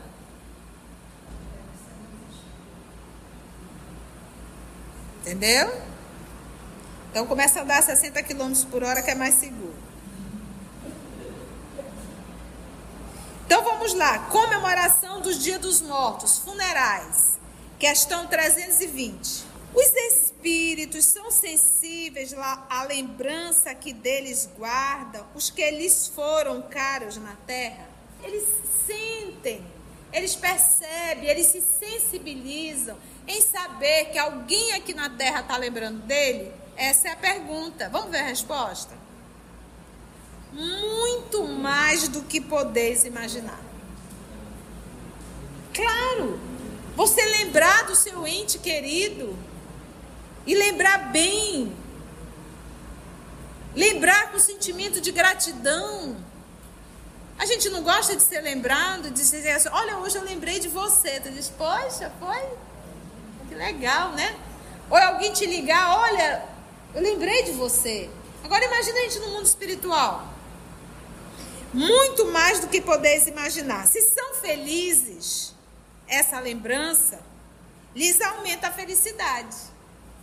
Entendeu? 5.22 5.82
Então 7.10 7.26
começa 7.26 7.60
a 7.60 7.64
andar 7.64 7.82
60 7.82 8.22
km 8.22 8.54
por 8.70 8.84
hora 8.84 9.02
que 9.02 9.10
é 9.10 9.16
mais 9.16 9.34
seguro. 9.34 9.74
Então 13.48 13.64
vamos 13.64 13.96
lá. 13.96 14.20
Comemoração 14.30 15.22
dos 15.22 15.40
Dias 15.40 15.60
dos 15.60 15.82
Mortos, 15.82 16.38
funerais. 16.38 17.40
Questão 17.80 18.28
320. 18.28 19.44
Os 19.74 19.90
espíritos 20.44 21.06
são 21.06 21.32
sensíveis 21.32 22.36
à 22.70 22.84
lembrança 22.84 23.74
que 23.74 23.94
deles 23.94 24.50
guardam 24.58 25.26
os 25.34 25.50
que 25.50 25.72
lhes 25.72 26.08
foram 26.08 26.62
caros 26.64 27.16
na 27.16 27.34
terra? 27.48 27.88
Eles 28.22 28.44
sentem, 28.86 29.66
eles 30.12 30.36
percebem, 30.36 31.30
eles 31.30 31.46
se 31.48 31.62
sensibilizam 31.62 32.98
em 33.26 33.40
saber 33.40 34.12
que 34.12 34.18
alguém 34.18 34.74
aqui 34.74 34.94
na 34.94 35.10
terra 35.10 35.40
está 35.40 35.56
lembrando 35.56 36.02
dele? 36.02 36.52
Essa 36.76 37.08
é 37.08 37.12
a 37.12 37.16
pergunta. 37.16 37.88
Vamos 37.88 38.12
ver 38.12 38.20
a 38.20 38.28
resposta? 38.28 38.98
Muito 40.52 41.48
mais 41.48 42.10
do 42.10 42.22
que 42.22 42.42
podeis 42.42 43.06
imaginar. 43.06 43.62
Claro, 45.74 46.38
você 46.98 47.24
lembrar 47.24 47.86
do 47.86 47.96
seu 47.96 48.28
ente 48.28 48.60
querido 48.60 49.53
e 50.46 50.56
lembrar 50.56 51.12
bem. 51.12 51.76
Lembrar 53.76 54.32
com 54.32 54.40
sentimento 54.40 55.02
de 55.02 55.12
gratidão. 55.12 56.16
A 57.38 57.46
gente 57.46 57.70
não 57.70 57.82
gosta 57.84 58.16
de 58.16 58.22
ser 58.22 58.42
lembrado, 58.42 59.04
de 59.04 59.12
dizer 59.12 59.52
assim, 59.52 59.70
olha, 59.72 59.98
hoje 59.98 60.18
eu 60.18 60.24
lembrei 60.24 60.60
de 60.60 60.68
você. 60.68 61.20
Tu 61.20 61.32
diz, 61.32 61.50
poxa, 61.50 62.12
foi? 62.20 62.42
Que 63.50 63.56
legal, 63.56 64.12
né? 64.12 64.36
Ou 64.90 64.98
alguém 64.98 65.34
te 65.34 65.46
ligar, 65.46 65.98
olha, 65.98 66.46
eu 66.94 67.02
lembrei 67.02 67.44
de 67.44 67.52
você. 67.54 68.10
Agora 68.44 68.64
imagina 68.64 69.00
a 69.00 69.02
gente 69.04 69.20
no 69.20 69.30
mundo 69.30 69.46
espiritual. 69.46 70.28
Muito 71.74 72.26
mais 72.26 72.60
do 72.60 72.68
que 72.68 72.80
podeis 72.80 73.26
imaginar. 73.26 73.88
Se 73.88 74.02
são 74.02 74.36
felizes, 74.36 75.56
essa 76.08 76.40
lembrança 76.40 77.20
lhes 77.96 78.22
aumenta 78.22 78.68
a 78.68 78.72
felicidade. 78.72 79.73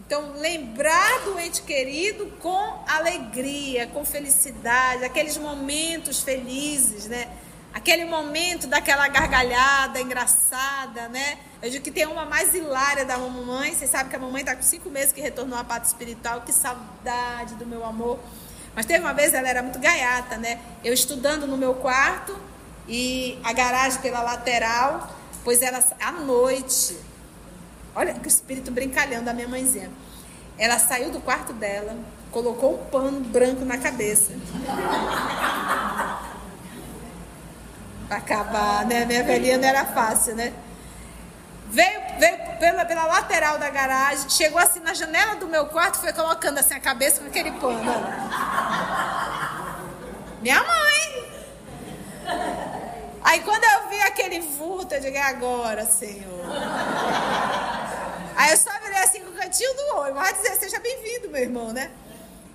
Então, 0.06 0.32
lembrar 0.32 1.20
do 1.24 1.38
ente 1.38 1.62
querido 1.62 2.26
com 2.40 2.84
alegria, 2.86 3.86
com 3.88 4.04
felicidade, 4.04 5.04
aqueles 5.04 5.36
momentos 5.36 6.22
felizes, 6.22 7.06
né? 7.06 7.28
Aquele 7.72 8.04
momento 8.04 8.66
daquela 8.66 9.06
gargalhada 9.06 10.00
engraçada, 10.00 11.08
né? 11.08 11.38
Eu 11.62 11.70
digo 11.70 11.84
que 11.84 11.90
tem 11.90 12.06
uma 12.06 12.24
mais 12.24 12.52
hilária 12.54 13.04
da 13.04 13.16
mamãe. 13.16 13.72
Vocês 13.72 13.90
sabem 13.90 14.08
que 14.08 14.16
a 14.16 14.18
mamãe 14.18 14.40
está 14.40 14.56
com 14.56 14.62
cinco 14.62 14.90
meses 14.90 15.12
que 15.12 15.20
retornou 15.20 15.56
à 15.56 15.62
pata 15.62 15.86
espiritual. 15.86 16.40
Que 16.40 16.52
saudade 16.52 17.54
do 17.54 17.64
meu 17.64 17.84
amor. 17.84 18.18
Mas 18.74 18.86
teve 18.86 19.00
uma 19.00 19.12
vez, 19.12 19.34
ela 19.34 19.48
era 19.48 19.62
muito 19.62 19.78
gaiata, 19.78 20.36
né? 20.36 20.60
Eu 20.82 20.92
estudando 20.92 21.46
no 21.46 21.56
meu 21.56 21.74
quarto 21.74 22.36
e 22.88 23.38
a 23.44 23.52
garagem 23.52 24.00
pela 24.00 24.20
lateral, 24.22 25.08
pois 25.44 25.62
ela 25.62 25.82
à 26.00 26.10
noite. 26.10 26.96
Olha 27.94 28.14
que 28.14 28.28
espírito 28.28 28.70
brincalhão 28.70 29.22
da 29.22 29.32
minha 29.32 29.48
mãezinha. 29.48 29.90
Ela 30.56 30.78
saiu 30.78 31.10
do 31.10 31.20
quarto 31.20 31.52
dela, 31.52 31.96
colocou 32.30 32.74
um 32.74 32.84
pano 32.86 33.20
branco 33.20 33.64
na 33.64 33.78
cabeça. 33.78 34.32
Pra 38.06 38.18
acabar, 38.18 38.84
né? 38.86 39.04
Minha 39.04 39.24
velhinha 39.24 39.58
não 39.58 39.68
era 39.68 39.84
fácil, 39.86 40.34
né? 40.36 40.52
Veio, 41.70 42.00
veio 42.18 42.36
pela, 42.58 42.84
pela 42.84 43.04
lateral 43.04 43.56
da 43.56 43.70
garagem, 43.70 44.28
chegou 44.28 44.58
assim 44.58 44.80
na 44.80 44.92
janela 44.92 45.36
do 45.36 45.46
meu 45.46 45.66
quarto, 45.66 45.98
foi 45.98 46.12
colocando 46.12 46.58
assim 46.58 46.74
a 46.74 46.80
cabeça 46.80 47.20
com 47.20 47.28
aquele 47.28 47.52
pano. 47.52 47.80
Minha 50.42 50.58
mãe! 50.64 51.30
Aí 53.22 53.40
quando 53.40 53.62
eu 53.62 53.88
vi 53.88 54.00
aquele 54.02 54.40
vulto, 54.40 54.94
eu 54.94 55.00
digo, 55.00 55.16
é 55.16 55.22
agora, 55.22 55.84
Senhor. 55.84 56.44
Aí 58.36 58.50
eu 58.50 58.56
só 58.56 58.70
virei 58.80 58.98
assim 58.98 59.20
com 59.20 59.30
o 59.30 59.34
cantinho 59.34 59.74
do 59.74 59.96
olho. 59.96 60.14
Vai 60.14 60.32
dizer, 60.34 60.56
seja 60.56 60.78
bem-vindo, 60.80 61.28
meu 61.30 61.42
irmão, 61.42 61.72
né? 61.72 61.90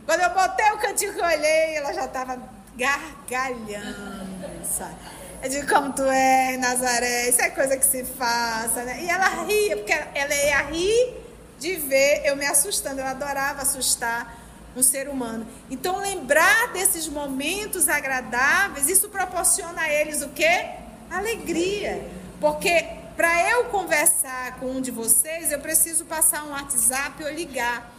Quando 0.05 0.21
eu 0.21 0.29
botei 0.29 0.71
o 0.71 0.77
cantinho 0.77 1.13
que 1.13 1.19
eu 1.19 1.25
olhei, 1.25 1.75
ela 1.75 1.91
já 1.93 2.05
estava 2.05 2.38
gargalhando, 2.75 4.65
sabe? 4.65 4.95
Eu 5.41 5.49
digo, 5.49 5.67
como 5.67 5.93
tu 5.93 6.03
é, 6.03 6.57
Nazaré, 6.57 7.29
isso 7.29 7.41
é 7.41 7.49
coisa 7.49 7.77
que 7.77 7.85
se 7.85 8.03
faça, 8.03 8.83
né? 8.83 9.03
E 9.03 9.09
ela 9.09 9.27
ria, 9.43 9.77
porque 9.77 9.93
ela 9.93 10.33
ia 10.33 10.61
rir 10.63 11.13
de 11.59 11.75
ver 11.75 12.21
eu 12.25 12.35
me 12.35 12.45
assustando. 12.45 13.01
Ela 13.01 13.11
adorava 13.11 13.61
assustar 13.61 14.39
um 14.75 14.83
ser 14.83 15.07
humano. 15.07 15.47
Então, 15.69 15.99
lembrar 15.99 16.73
desses 16.73 17.07
momentos 17.07 17.88
agradáveis, 17.88 18.89
isso 18.89 19.09
proporciona 19.09 19.81
a 19.81 19.89
eles 19.89 20.21
o 20.21 20.29
quê? 20.29 20.69
Alegria. 21.09 22.07
Porque 22.39 22.85
para 23.15 23.49
eu 23.49 23.65
conversar 23.65 24.60
com 24.60 24.71
um 24.71 24.82
de 24.82 24.91
vocês, 24.91 25.51
eu 25.51 25.60
preciso 25.60 26.06
passar 26.06 26.43
um 26.43 26.51
WhatsApp 26.51 27.23
ou 27.23 27.30
ligar. 27.32 27.93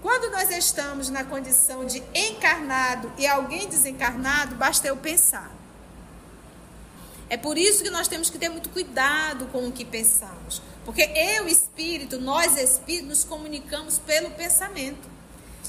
Quando 0.00 0.32
nós 0.32 0.50
estamos 0.50 1.08
na 1.08 1.24
condição 1.24 1.84
de 1.84 2.02
encarnado 2.14 3.12
e 3.18 3.26
alguém 3.26 3.68
desencarnado, 3.68 4.56
basta 4.56 4.88
eu 4.88 4.96
pensar. 4.96 5.50
É 7.28 7.36
por 7.36 7.56
isso 7.56 7.82
que 7.82 7.90
nós 7.90 8.08
temos 8.08 8.28
que 8.28 8.38
ter 8.38 8.48
muito 8.48 8.68
cuidado 8.68 9.46
com 9.46 9.66
o 9.66 9.72
que 9.72 9.84
pensamos. 9.84 10.60
Porque 10.84 11.02
eu, 11.02 11.46
espírito, 11.46 12.20
nós, 12.20 12.56
espírito, 12.56 13.06
nos 13.06 13.24
comunicamos 13.24 13.98
pelo 13.98 14.30
pensamento. 14.32 15.08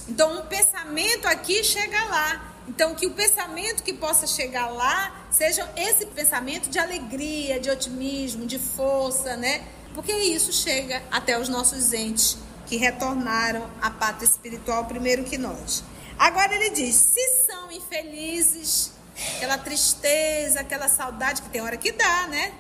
Então, 0.08 0.40
um 0.40 0.46
pensamento 0.48 1.28
aqui 1.28 1.64
chega 1.64 2.04
lá. 2.06 2.53
Então, 2.68 2.96
que 2.96 3.06
o 3.06 3.12
pensamento 3.12 3.84
que 3.84 3.94
possa 3.94 4.26
chegar 4.26 4.68
lá 4.68 5.26
seja 5.30 5.70
esse 5.76 6.06
pensamento 6.06 6.70
de 6.70 6.80
alegria, 6.80 7.60
de 7.60 7.70
otimismo, 7.70 8.46
de 8.46 8.58
força, 8.58 9.36
né? 9.36 9.64
Porque 9.94 10.14
isso 10.14 10.52
chega 10.54 11.04
até 11.12 11.38
os 11.38 11.50
nossos 11.50 11.94
entes 11.94 12.38
que 12.66 12.78
retornaram 12.78 13.70
à 13.82 13.90
pátria 13.92 14.26
espiritual 14.26 14.86
primeiro 14.86 15.24
que 15.24 15.38
nós. 15.38 15.84
Agora 16.18 16.56
ele 16.56 16.70
diz: 16.70 16.96
se 16.96 17.46
são 17.46 17.72
infelizes, 17.72 18.94
aquela 19.36 19.58
tristeza, 19.58 20.62
aquela 20.62 20.88
saudade 20.88 21.42
que 21.42 21.50
tem 21.50 21.62
hora 21.62 21.78
que 21.78 21.92
dá, 21.92 22.28
né? 22.28 22.54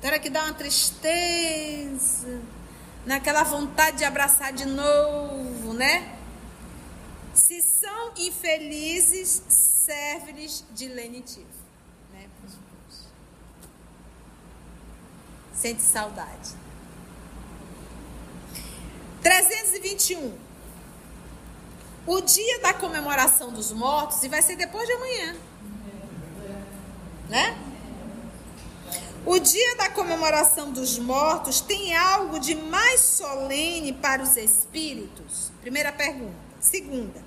Tem 0.00 0.10
hora 0.10 0.18
que 0.18 0.28
dá 0.28 0.42
uma 0.42 0.52
tristeza, 0.52 2.40
naquela 3.06 3.42
vontade 3.42 3.98
de 3.98 4.04
abraçar 4.04 4.52
de 4.52 4.66
novo, 4.66 5.72
né? 5.72 6.13
Se 7.34 7.60
são 7.62 8.12
infelizes, 8.16 9.42
serve-lhes 9.48 10.64
de 10.72 10.88
lenitivo, 10.88 11.46
né? 12.12 12.28
Sente 15.52 15.82
saudade. 15.82 16.50
321. 19.22 20.38
O 22.06 22.20
dia 22.20 22.60
da 22.60 22.74
comemoração 22.74 23.50
dos 23.50 23.72
mortos, 23.72 24.22
e 24.22 24.28
vai 24.28 24.42
ser 24.42 24.56
depois 24.56 24.86
de 24.86 24.92
amanhã 24.92 25.36
né? 27.28 27.56
O 29.26 29.38
dia 29.38 29.76
da 29.76 29.88
comemoração 29.90 30.70
dos 30.70 30.98
mortos 30.98 31.60
tem 31.60 31.96
algo 31.96 32.38
de 32.38 32.54
mais 32.54 33.00
solene 33.00 33.92
para 33.92 34.22
os 34.22 34.36
espíritos? 34.36 35.50
Primeira 35.60 35.90
pergunta. 35.90 36.36
Segunda, 36.60 37.23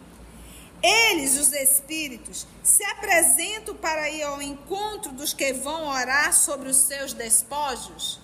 eles, 0.82 1.38
os 1.38 1.52
espíritos, 1.54 2.46
se 2.64 2.84
apresentam 2.84 3.76
para 3.76 4.10
ir 4.10 4.24
ao 4.24 4.42
encontro 4.42 5.12
dos 5.12 5.34
que 5.34 5.54
vão 5.54 5.88
orar 5.88 6.34
sobre 6.34 6.70
os 6.70 6.78
seus 6.78 7.14
despojos? 7.14 8.20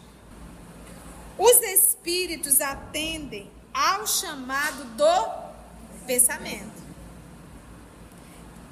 Os 1.38 1.62
espíritos 1.62 2.62
atendem 2.62 3.50
ao 3.74 4.06
chamado 4.06 4.86
do 4.96 6.06
pensamento. 6.06 6.84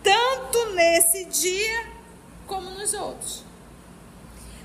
Tanto 0.03 0.73
nesse 0.73 1.25
dia 1.25 1.91
como 2.47 2.69
nos 2.69 2.93
outros. 2.93 3.43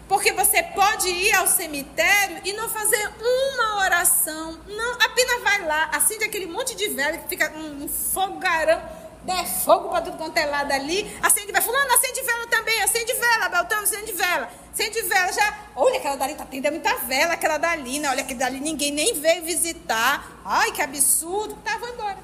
Porque 0.08 0.32
você 0.32 0.62
pode 0.62 1.08
ir 1.08 1.34
ao 1.34 1.46
cemitério 1.48 2.40
e 2.44 2.52
não 2.52 2.68
fazer 2.68 3.10
uma 3.18 3.80
oração. 3.84 4.58
Não, 4.68 4.92
apenas 4.94 5.42
vai 5.42 5.66
lá, 5.66 5.90
acende 5.92 6.24
aquele 6.24 6.46
monte 6.46 6.76
de 6.76 6.88
vela 6.88 7.18
que 7.18 7.28
fica 7.28 7.52
um 7.56 7.88
fogarão, 7.88 8.80
dá 9.26 9.44
fogo 9.44 9.88
para 9.88 10.02
tudo 10.02 10.16
quanto 10.16 10.36
é 10.38 10.46
lado 10.46 10.72
ali. 10.72 11.18
Acende 11.20 11.52
vela. 11.52 11.60
Fulano, 11.60 11.92
acende 11.92 12.22
vela 12.22 12.46
também, 12.46 12.80
acende 12.82 13.12
vela, 13.12 13.48
Beltão, 13.48 13.80
acende 13.80 14.12
vela. 14.12 14.48
Acende 14.72 15.02
vela 15.02 15.32
já. 15.32 15.58
Olha, 15.74 15.98
aquela 15.98 16.16
dali 16.16 16.34
tá 16.34 16.46
tendo 16.46 16.70
muita 16.70 16.94
vela, 16.98 17.34
aquela 17.34 17.58
dali, 17.58 17.98
né? 17.98 18.08
Olha, 18.08 18.22
que 18.24 18.34
dali 18.34 18.60
ninguém 18.60 18.92
nem 18.92 19.20
veio 19.20 19.44
visitar. 19.44 20.40
Ai, 20.44 20.70
que 20.70 20.80
absurdo. 20.80 21.56
Tá, 21.64 21.76
vou 21.78 21.88
embora. 21.88 22.18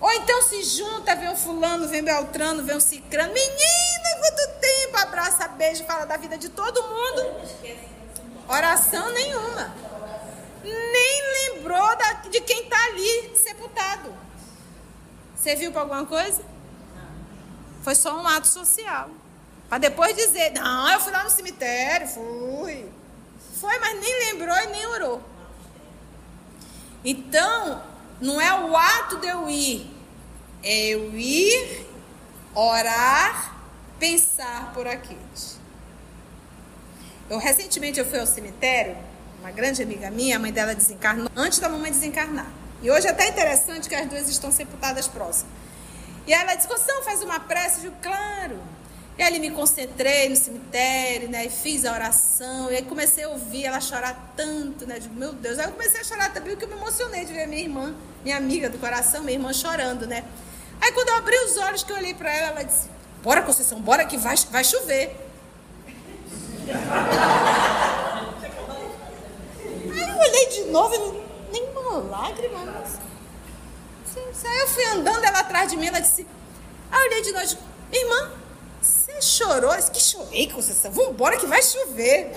Ou 0.00 0.12
então 0.12 0.42
se 0.42 0.62
junta, 0.64 1.14
vem 1.16 1.30
um 1.30 1.36
fulano, 1.36 1.88
vem 1.88 2.02
Beltrano, 2.02 2.62
vem 2.62 2.76
um 2.76 2.80
cicrano. 2.80 3.32
Menina, 3.32 4.20
quanto 4.20 4.60
tempo! 4.60 4.96
Abraça, 4.98 5.48
beijo, 5.48 5.84
fala 5.84 6.04
da 6.04 6.16
vida 6.16 6.36
de 6.36 6.50
todo 6.50 6.82
mundo. 6.82 7.34
Oração 8.46 9.10
nenhuma. 9.12 9.74
Nem 10.62 11.54
lembrou 11.54 11.96
da, 11.96 12.12
de 12.28 12.40
quem 12.42 12.64
está 12.64 12.84
ali 12.86 13.36
sepultado. 13.36 14.23
Serviu 15.44 15.70
para 15.72 15.82
alguma 15.82 16.06
coisa? 16.06 16.42
Foi 17.82 17.94
só 17.94 18.18
um 18.18 18.26
ato 18.26 18.46
social. 18.46 19.10
Para 19.68 19.76
depois 19.76 20.16
dizer, 20.16 20.52
não, 20.52 20.90
eu 20.90 20.98
fui 20.98 21.12
lá 21.12 21.22
no 21.22 21.28
cemitério, 21.28 22.08
fui. 22.08 22.88
Foi, 23.60 23.78
mas 23.78 24.00
nem 24.00 24.32
lembrou 24.32 24.56
e 24.56 24.66
nem 24.68 24.86
orou. 24.86 25.22
Então, 27.04 27.82
não 28.22 28.40
é 28.40 28.58
o 28.58 28.74
ato 28.74 29.18
de 29.18 29.26
eu 29.26 29.50
ir, 29.50 29.86
é 30.62 30.86
eu 30.86 31.14
ir, 31.14 31.90
orar, 32.54 33.54
pensar 33.98 34.72
por 34.72 34.88
aqueles. 34.88 35.58
Eu 37.28 37.36
recentemente 37.36 38.00
eu 38.00 38.06
fui 38.06 38.18
ao 38.18 38.26
cemitério, 38.26 38.96
uma 39.40 39.50
grande 39.50 39.82
amiga 39.82 40.10
minha, 40.10 40.36
a 40.36 40.38
mãe 40.38 40.52
dela 40.52 40.74
desencarnou 40.74 41.28
antes 41.36 41.58
da 41.58 41.68
mamãe 41.68 41.90
desencarnar. 41.90 42.63
E 42.84 42.90
hoje 42.90 43.06
é 43.06 43.10
até 43.10 43.26
interessante 43.28 43.88
que 43.88 43.94
as 43.94 44.06
duas 44.06 44.28
estão 44.28 44.52
sepultadas 44.52 45.08
próximas. 45.08 45.50
E 46.26 46.34
ela 46.34 46.54
disse, 46.54 46.68
Constão, 46.68 47.02
faz 47.02 47.22
uma 47.22 47.40
prece? 47.40 47.78
Eu 47.78 47.84
digo, 47.84 47.96
claro. 48.02 48.60
E 49.16 49.22
aí 49.22 49.38
me 49.38 49.50
concentrei 49.50 50.28
no 50.28 50.36
cemitério, 50.36 51.30
né? 51.30 51.46
E 51.46 51.48
fiz 51.48 51.86
a 51.86 51.94
oração. 51.94 52.70
E 52.70 52.76
aí 52.76 52.82
comecei 52.82 53.24
a 53.24 53.30
ouvir 53.30 53.64
ela 53.64 53.80
chorar 53.80 54.34
tanto, 54.36 54.86
né? 54.86 54.98
Digo, 54.98 55.14
meu 55.14 55.32
Deus. 55.32 55.58
Aí 55.58 55.64
eu 55.64 55.72
comecei 55.72 56.02
a 56.02 56.04
chorar 56.04 56.30
também, 56.34 56.50
porque 56.50 56.66
eu 56.66 56.68
me 56.68 56.74
emocionei 56.74 57.24
de 57.24 57.32
ver 57.32 57.48
minha 57.48 57.62
irmã, 57.62 57.94
minha 58.22 58.36
amiga 58.36 58.68
do 58.68 58.76
coração, 58.76 59.22
minha 59.22 59.38
irmã 59.38 59.50
chorando, 59.54 60.06
né? 60.06 60.22
Aí 60.78 60.92
quando 60.92 61.08
eu 61.08 61.16
abri 61.16 61.38
os 61.38 61.56
olhos, 61.56 61.82
que 61.82 61.90
eu 61.90 61.96
olhei 61.96 62.12
para 62.12 62.30
ela, 62.30 62.48
ela 62.48 62.62
disse, 62.64 62.90
bora 63.22 63.40
Conceição, 63.40 63.80
bora 63.80 64.04
que 64.04 64.18
vai, 64.18 64.36
vai 64.50 64.62
chover. 64.62 65.16
Aí 69.90 70.10
eu 70.10 70.18
olhei 70.18 70.48
de 70.48 70.64
novo 70.64 70.94
e 70.94 71.23
nenhuma 71.84 71.98
lágrima. 72.16 72.58
Mas... 72.64 72.98
Aí 74.44 74.58
eu 74.60 74.68
fui 74.68 74.84
andando, 74.86 75.24
ela 75.24 75.40
atrás 75.40 75.70
de 75.70 75.76
mim, 75.76 75.86
ela 75.86 76.00
disse. 76.00 76.26
Aí 76.90 77.00
eu 77.00 77.06
olhei 77.06 77.22
de 77.22 77.32
novo, 77.32 77.58
irmã, 77.92 78.32
você 78.80 79.20
chorou? 79.20 79.72
Eu 79.72 79.78
disse, 79.78 79.90
que 79.90 80.00
chorei, 80.00 80.50
Conceição? 80.50 80.90
Vambora 80.92 81.36
que 81.36 81.46
vai 81.46 81.62
chover. 81.62 82.32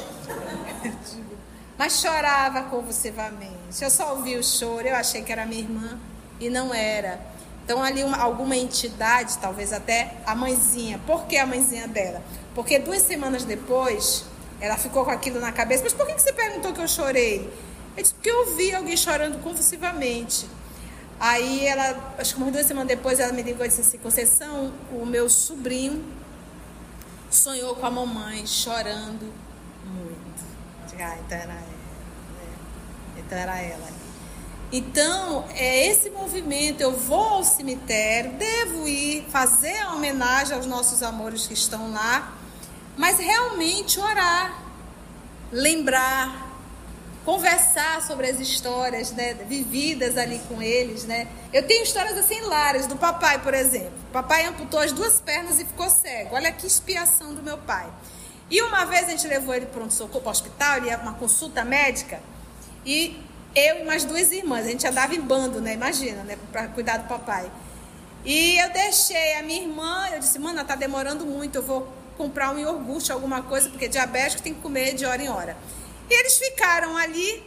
Mas 1.78 2.00
chorava 2.00 2.64
convulsivamente. 2.64 3.82
Eu 3.82 3.90
só 3.92 4.16
ouvi 4.16 4.36
o 4.36 4.44
choro, 4.44 4.88
eu 4.88 4.96
achei 4.96 5.22
que 5.22 5.32
era 5.32 5.46
minha 5.46 5.62
irmã 5.62 6.00
e 6.40 6.50
não 6.50 6.74
era. 6.74 7.20
Então 7.64 7.84
ali 7.84 8.04
uma, 8.04 8.18
alguma 8.18 8.56
entidade, 8.56 9.38
talvez 9.38 9.72
até 9.72 10.16
a 10.26 10.34
mãezinha. 10.34 11.00
Por 11.06 11.26
que 11.26 11.38
a 11.38 11.46
mãezinha 11.46 11.88
dela? 11.88 12.24
Porque 12.56 12.80
duas 12.80 13.04
semanas 13.04 13.44
depois, 13.44 14.26
ela 14.60 14.78
ficou 14.78 15.06
com 15.06 15.12
aquilo 15.12 15.40
na 15.40 15.52
cabeça. 15.52 15.84
Mas 15.84 15.94
por 15.94 16.08
que 16.08 16.14
você 16.14 16.34
perguntou 16.34 16.74
que 16.74 16.82
eu 16.82 16.88
chorei? 16.88 17.48
Eu 17.98 18.04
disse, 18.04 18.14
porque 18.14 18.30
eu 18.30 18.40
ouvi 18.42 18.74
alguém 18.76 18.96
chorando 18.96 19.42
convulsivamente. 19.42 20.48
Aí 21.20 21.66
ela, 21.66 22.14
acho 22.20 22.36
que 22.36 22.42
umas 22.42 22.54
duas 22.54 22.68
semanas 22.68 22.88
depois, 22.88 23.20
ela 23.20 23.34
me 23.34 23.42
ligou 23.42 23.66
e 23.66 23.70
disse 23.70 23.82
assim, 23.82 23.98
Conceição, 23.98 24.72
o 24.92 25.04
meu 25.04 25.28
sobrinho 25.28 26.06
sonhou 27.30 27.76
com 27.76 27.86
a 27.88 27.92
mamãe 27.92 28.46
chorando 28.46 29.34
muito. 29.84 30.46
Ah, 31.00 31.18
então 31.26 31.38
era 31.38 31.54
ela. 31.54 31.54
Né? 31.54 31.64
Então 33.18 33.38
era 33.38 33.60
ela. 33.60 33.88
Então, 34.72 35.46
é 35.56 35.88
esse 35.88 36.10
movimento, 36.10 36.82
eu 36.82 36.92
vou 36.92 37.20
ao 37.20 37.44
cemitério, 37.44 38.34
devo 38.34 38.88
ir 38.88 39.26
fazer 39.30 39.80
a 39.80 39.94
homenagem 39.94 40.56
aos 40.56 40.66
nossos 40.66 41.02
amores 41.02 41.48
que 41.48 41.54
estão 41.54 41.94
lá, 41.94 42.34
mas 42.98 43.18
realmente 43.18 43.98
orar, 43.98 44.62
lembrar, 45.52 46.47
conversar 47.28 48.02
sobre 48.04 48.26
as 48.28 48.40
histórias 48.40 49.12
né, 49.12 49.34
vividas 49.34 50.18
ali 50.18 50.40
com 50.48 50.62
eles. 50.62 51.04
Né? 51.04 51.28
Eu 51.52 51.68
tenho 51.68 51.84
histórias 51.84 52.18
assim 52.18 52.38
hilárias 52.38 52.88
do 52.88 52.96
papai, 52.96 53.42
por 53.42 53.54
exemplo. 53.54 53.92
O 54.08 54.14
papai 54.14 54.46
amputou 54.46 54.80
as 54.80 54.94
duas 54.94 55.20
pernas 55.20 55.60
e 55.60 55.66
ficou 55.66 55.90
cego. 55.90 56.36
Olha 56.36 56.54
que 56.54 56.66
expiação 56.66 57.36
do 57.36 57.44
meu 57.44 57.58
pai. 57.58 57.86
E 58.50 58.62
uma 58.62 58.86
vez 58.86 59.08
a 59.08 59.12
gente 59.12 59.28
levou 59.28 59.54
ele 59.54 59.66
para 59.66 59.84
um 59.84 59.92
socorro 59.92 60.22
para 60.22 60.30
o 60.30 60.32
hospital, 60.32 60.78
ele 60.78 60.88
ia 60.88 60.98
uma 61.00 61.16
consulta 61.16 61.66
médica, 61.66 62.22
e 62.86 63.22
eu 63.54 63.82
e 63.82 63.84
mais 63.84 64.06
duas 64.06 64.32
irmãs, 64.32 64.66
a 64.66 64.70
gente 64.70 64.88
andava 64.88 65.14
em 65.14 65.20
bando, 65.20 65.60
né? 65.60 65.74
Imagina, 65.74 66.24
né? 66.24 66.38
Para 66.50 66.70
cuidar 66.70 66.96
do 66.96 67.10
papai. 67.10 67.52
E 68.24 68.58
eu 68.58 68.72
deixei 68.72 69.34
a 69.34 69.44
minha 69.44 69.64
irmã, 69.64 70.08
eu 70.14 70.20
disse, 70.20 70.40
mana, 70.40 70.64
tá 70.64 70.76
demorando 70.76 71.26
muito, 71.26 71.56
eu 71.56 71.62
vou 71.62 71.92
comprar 72.18 72.52
um 72.52 72.58
iogurte, 72.58 73.12
alguma 73.12 73.42
coisa, 73.42 73.70
porque 73.70 73.90
diabético 73.90 74.42
tem 74.42 74.54
que 74.54 74.62
comer 74.62 74.94
de 74.94 75.06
hora 75.06 75.22
em 75.22 75.28
hora. 75.28 75.58
E 76.10 76.14
eles 76.14 76.38
ficaram 76.38 76.96
ali 76.98 77.44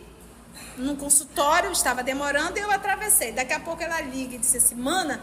no 0.76 0.96
consultório, 0.96 1.70
estava 1.70 2.02
demorando, 2.02 2.58
e 2.58 2.62
eu 2.62 2.70
atravessei. 2.70 3.32
Daqui 3.32 3.52
a 3.52 3.60
pouco 3.60 3.82
ela 3.82 4.00
liga 4.00 4.34
e 4.34 4.38
disse 4.38 4.58
assim: 4.58 4.74
Mana, 4.74 5.20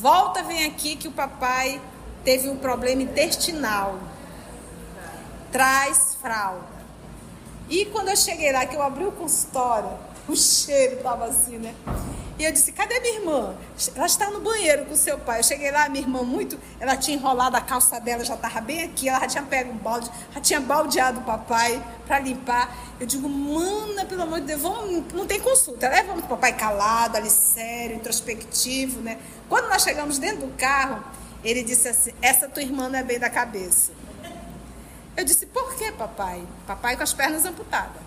volta, 0.00 0.42
vem 0.42 0.64
aqui 0.64 0.96
que 0.96 1.08
o 1.08 1.12
papai 1.12 1.80
teve 2.24 2.48
um 2.48 2.56
problema 2.56 3.02
intestinal. 3.02 3.98
Traz 5.50 6.16
fralda. 6.20 6.82
E 7.68 7.86
quando 7.86 8.08
eu 8.08 8.16
cheguei 8.16 8.52
lá, 8.52 8.66
que 8.66 8.74
eu 8.74 8.82
abri 8.82 9.04
o 9.04 9.12
consultório, 9.12 9.90
o 10.28 10.36
cheiro 10.36 10.96
estava 10.96 11.26
assim, 11.26 11.58
né? 11.58 11.74
E 12.42 12.44
eu 12.44 12.50
disse, 12.50 12.72
cadê 12.72 12.98
minha 12.98 13.20
irmã? 13.20 13.56
Ela 13.94 14.06
está 14.06 14.28
no 14.28 14.40
banheiro 14.40 14.84
com 14.86 14.96
seu 14.96 15.16
pai. 15.16 15.38
Eu 15.38 15.44
cheguei 15.44 15.70
lá, 15.70 15.88
minha 15.88 16.02
irmã 16.02 16.24
muito, 16.24 16.58
ela 16.80 16.96
tinha 16.96 17.16
enrolado 17.16 17.56
a 17.56 17.60
calça 17.60 18.00
dela, 18.00 18.24
já 18.24 18.34
estava 18.34 18.60
bem 18.60 18.82
aqui, 18.82 19.08
ela 19.08 19.20
já 19.20 19.28
tinha 19.28 19.44
pego 19.44 19.70
um 19.70 19.76
balde, 19.76 20.10
já 20.34 20.40
tinha 20.40 20.60
baldeado 20.60 21.20
o 21.20 21.22
papai 21.22 21.80
para 22.04 22.18
limpar. 22.18 22.76
Eu 22.98 23.06
digo, 23.06 23.28
mana, 23.28 24.04
pelo 24.06 24.22
amor 24.22 24.40
de 24.40 24.46
Deus, 24.46 24.60
vamos, 24.60 25.04
não 25.12 25.24
tem 25.24 25.38
consulta. 25.38 25.88
Levamos 25.88 26.24
o 26.24 26.26
papai 26.26 26.52
calado, 26.52 27.16
ali 27.16 27.30
sério, 27.30 27.94
introspectivo, 27.94 29.00
né? 29.00 29.20
Quando 29.48 29.68
nós 29.68 29.84
chegamos 29.84 30.18
dentro 30.18 30.48
do 30.48 30.52
carro, 30.56 31.00
ele 31.44 31.62
disse 31.62 31.86
assim, 31.86 32.12
essa 32.20 32.48
tua 32.48 32.64
irmã 32.64 32.88
não 32.88 32.98
é 32.98 33.04
bem 33.04 33.20
da 33.20 33.30
cabeça. 33.30 33.92
Eu 35.16 35.24
disse, 35.24 35.46
por 35.46 35.76
que, 35.76 35.92
papai? 35.92 36.42
Papai 36.66 36.96
com 36.96 37.04
as 37.04 37.14
pernas 37.14 37.46
amputadas. 37.46 38.02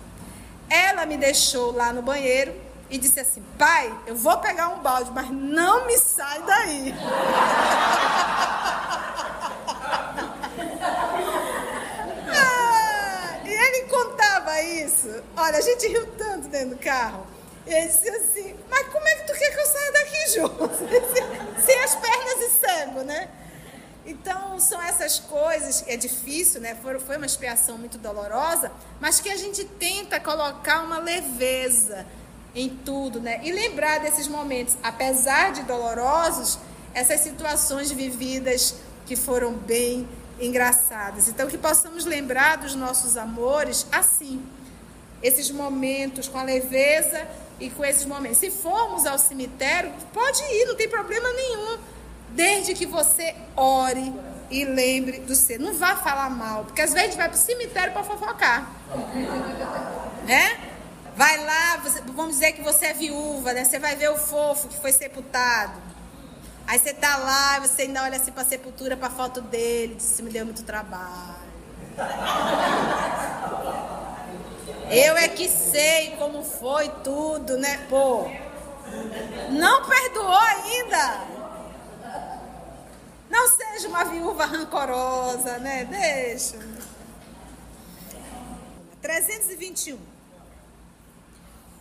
Ela 0.68 1.06
me 1.06 1.16
deixou 1.16 1.72
lá 1.72 1.90
no 1.90 2.02
banheiro, 2.02 2.65
e 2.88 2.98
disse 2.98 3.20
assim: 3.20 3.42
Pai, 3.58 3.92
eu 4.06 4.14
vou 4.14 4.38
pegar 4.38 4.68
um 4.68 4.80
balde, 4.80 5.10
mas 5.12 5.30
não 5.30 5.86
me 5.86 5.98
sai 5.98 6.42
daí. 6.42 6.94
ah, 12.30 13.40
e 13.44 13.48
ele 13.48 13.88
contava 13.88 14.60
isso. 14.62 15.22
Olha, 15.36 15.58
a 15.58 15.62
gente 15.62 15.86
riu 15.88 16.06
tanto 16.12 16.48
dentro 16.48 16.76
do 16.76 16.78
carro. 16.78 17.26
E 17.66 17.72
ele 17.72 17.86
disse 17.86 18.08
assim: 18.08 18.56
Mas 18.70 18.86
como 18.88 19.06
é 19.08 19.16
que 19.16 19.26
tu 19.26 19.32
quer 19.38 19.50
que 19.50 19.60
eu 19.60 19.66
saia 19.66 19.92
daqui 19.92 20.30
junto? 20.34 20.70
Sem 21.66 21.82
as 21.82 21.94
pernas 21.96 22.40
e 22.40 22.50
cego, 22.50 23.02
né? 23.02 23.28
Então, 24.06 24.60
são 24.60 24.80
essas 24.80 25.18
coisas, 25.18 25.82
é 25.88 25.96
difícil, 25.96 26.60
né? 26.60 26.76
Foi 26.76 27.16
uma 27.16 27.26
expiação 27.26 27.76
muito 27.76 27.98
dolorosa, 27.98 28.70
mas 29.00 29.18
que 29.18 29.28
a 29.28 29.36
gente 29.36 29.64
tenta 29.64 30.20
colocar 30.20 30.82
uma 30.82 30.98
leveza 30.98 32.06
em 32.56 32.70
tudo, 32.70 33.20
né? 33.20 33.38
E 33.44 33.52
lembrar 33.52 34.00
desses 34.00 34.26
momentos, 34.26 34.76
apesar 34.82 35.52
de 35.52 35.62
dolorosos, 35.64 36.58
essas 36.94 37.20
situações 37.20 37.92
vividas 37.92 38.76
que 39.04 39.14
foram 39.14 39.52
bem 39.52 40.08
engraçadas. 40.40 41.28
Então, 41.28 41.46
que 41.46 41.58
possamos 41.58 42.06
lembrar 42.06 42.56
dos 42.56 42.74
nossos 42.74 43.16
amores 43.18 43.86
assim, 43.92 44.42
esses 45.22 45.50
momentos 45.50 46.28
com 46.28 46.38
a 46.38 46.42
leveza 46.42 47.28
e 47.60 47.68
com 47.68 47.84
esses 47.84 48.06
momentos. 48.06 48.38
Se 48.38 48.50
formos 48.50 49.04
ao 49.04 49.18
cemitério, 49.18 49.92
pode 50.12 50.42
ir, 50.42 50.64
não 50.66 50.76
tem 50.76 50.88
problema 50.88 51.30
nenhum, 51.32 51.78
desde 52.30 52.74
que 52.74 52.86
você 52.86 53.34
ore 53.54 54.14
e 54.50 54.64
lembre 54.64 55.20
do 55.20 55.34
ser. 55.34 55.58
Não 55.58 55.74
vá 55.74 55.94
falar 55.96 56.30
mal, 56.30 56.64
porque 56.64 56.80
às 56.80 56.92
vezes 56.94 57.08
a 57.08 57.10
gente 57.10 57.18
vai 57.18 57.28
para 57.28 57.36
o 57.36 57.40
cemitério 57.40 57.92
para 57.92 58.02
fofocar, 58.02 58.70
né? 60.24 60.65
Vai 61.16 61.42
lá, 61.42 61.78
você, 61.78 62.02
vamos 62.02 62.34
dizer 62.34 62.52
que 62.52 62.60
você 62.60 62.86
é 62.86 62.92
viúva, 62.92 63.54
né? 63.54 63.64
Você 63.64 63.78
vai 63.78 63.96
ver 63.96 64.10
o 64.10 64.18
fofo 64.18 64.68
que 64.68 64.78
foi 64.78 64.92
sepultado. 64.92 65.80
Aí 66.66 66.78
você 66.78 66.92
tá 66.92 67.16
lá, 67.16 67.58
você 67.60 67.82
ainda 67.82 68.02
olha 68.02 68.18
assim 68.18 68.30
pra 68.30 68.44
sepultura, 68.44 68.98
pra 68.98 69.08
foto 69.08 69.40
dele, 69.40 69.94
diz, 69.94 70.20
me 70.20 70.28
deu 70.28 70.44
muito 70.44 70.62
trabalho. 70.62 71.46
Eu 74.90 75.16
é 75.16 75.26
que 75.28 75.48
sei 75.48 76.16
como 76.16 76.42
foi 76.44 76.90
tudo, 77.02 77.56
né? 77.56 77.86
Pô, 77.88 78.30
não 79.52 79.88
perdoou 79.88 80.36
ainda. 80.36 81.24
Não 83.30 83.48
seja 83.48 83.88
uma 83.88 84.04
viúva 84.04 84.44
rancorosa, 84.44 85.58
né? 85.60 85.86
Deixa. 85.86 86.58
321. 89.00 90.15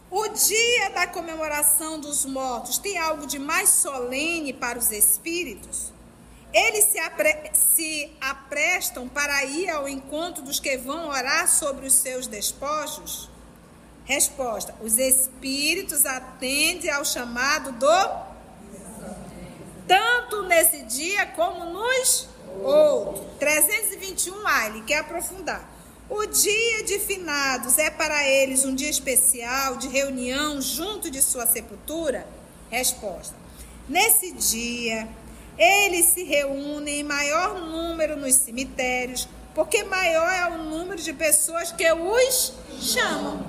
O 0.09 0.27
dia 0.27 0.89
da 0.91 1.07
comemoração 1.07 1.99
dos 1.99 2.25
mortos 2.25 2.77
tem 2.77 2.97
algo 2.97 3.25
de 3.25 3.39
mais 3.39 3.69
solene 3.69 4.53
para 4.53 4.77
os 4.77 4.91
espíritos? 4.91 5.91
Eles 6.53 6.85
se, 6.85 6.99
apre 6.99 7.51
se 7.53 8.11
aprestam 8.21 9.09
para 9.09 9.43
ir 9.43 9.69
ao 9.69 9.89
encontro 9.89 10.43
dos 10.43 10.59
que 10.59 10.77
vão 10.77 11.09
orar 11.09 11.49
sobre 11.49 11.87
os 11.87 11.93
seus 11.93 12.27
despojos? 12.27 13.29
Resposta: 14.05 14.75
Os 14.79 14.97
espíritos 14.97 16.05
atendem 16.05 16.91
ao 16.91 17.03
chamado 17.03 17.71
do 17.73 18.35
tanto 19.87 20.43
nesse 20.43 20.83
dia 20.83 21.25
como 21.27 21.65
nos 21.65 22.29
outros. 22.63 23.25
321A, 23.39 24.67
ele 24.67 24.81
quer 24.83 24.99
aprofundar. 24.99 25.74
O 26.07 26.23
dia 26.27 26.83
de 26.83 26.99
finados 26.99 27.79
é 27.79 27.89
para 27.89 28.27
eles 28.27 28.63
um 28.63 28.75
dia 28.75 28.89
especial 28.89 29.77
de 29.77 29.87
reunião 29.87 30.61
junto 30.61 31.09
de 31.09 31.19
sua 31.19 31.47
sepultura? 31.47 32.27
Resposta: 32.69 33.33
Nesse 33.89 34.31
dia, 34.31 35.07
eles 35.57 36.05
se 36.05 36.23
reúnem 36.23 36.99
em 36.99 37.03
maior 37.03 37.59
número 37.59 38.15
nos 38.15 38.35
cemitérios, 38.35 39.27
porque 39.55 39.83
maior 39.83 40.31
é 40.31 40.47
o 40.53 40.63
número 40.65 41.01
de 41.01 41.11
pessoas 41.11 41.71
que 41.71 41.91
os 41.91 42.53
chamam. 42.79 43.43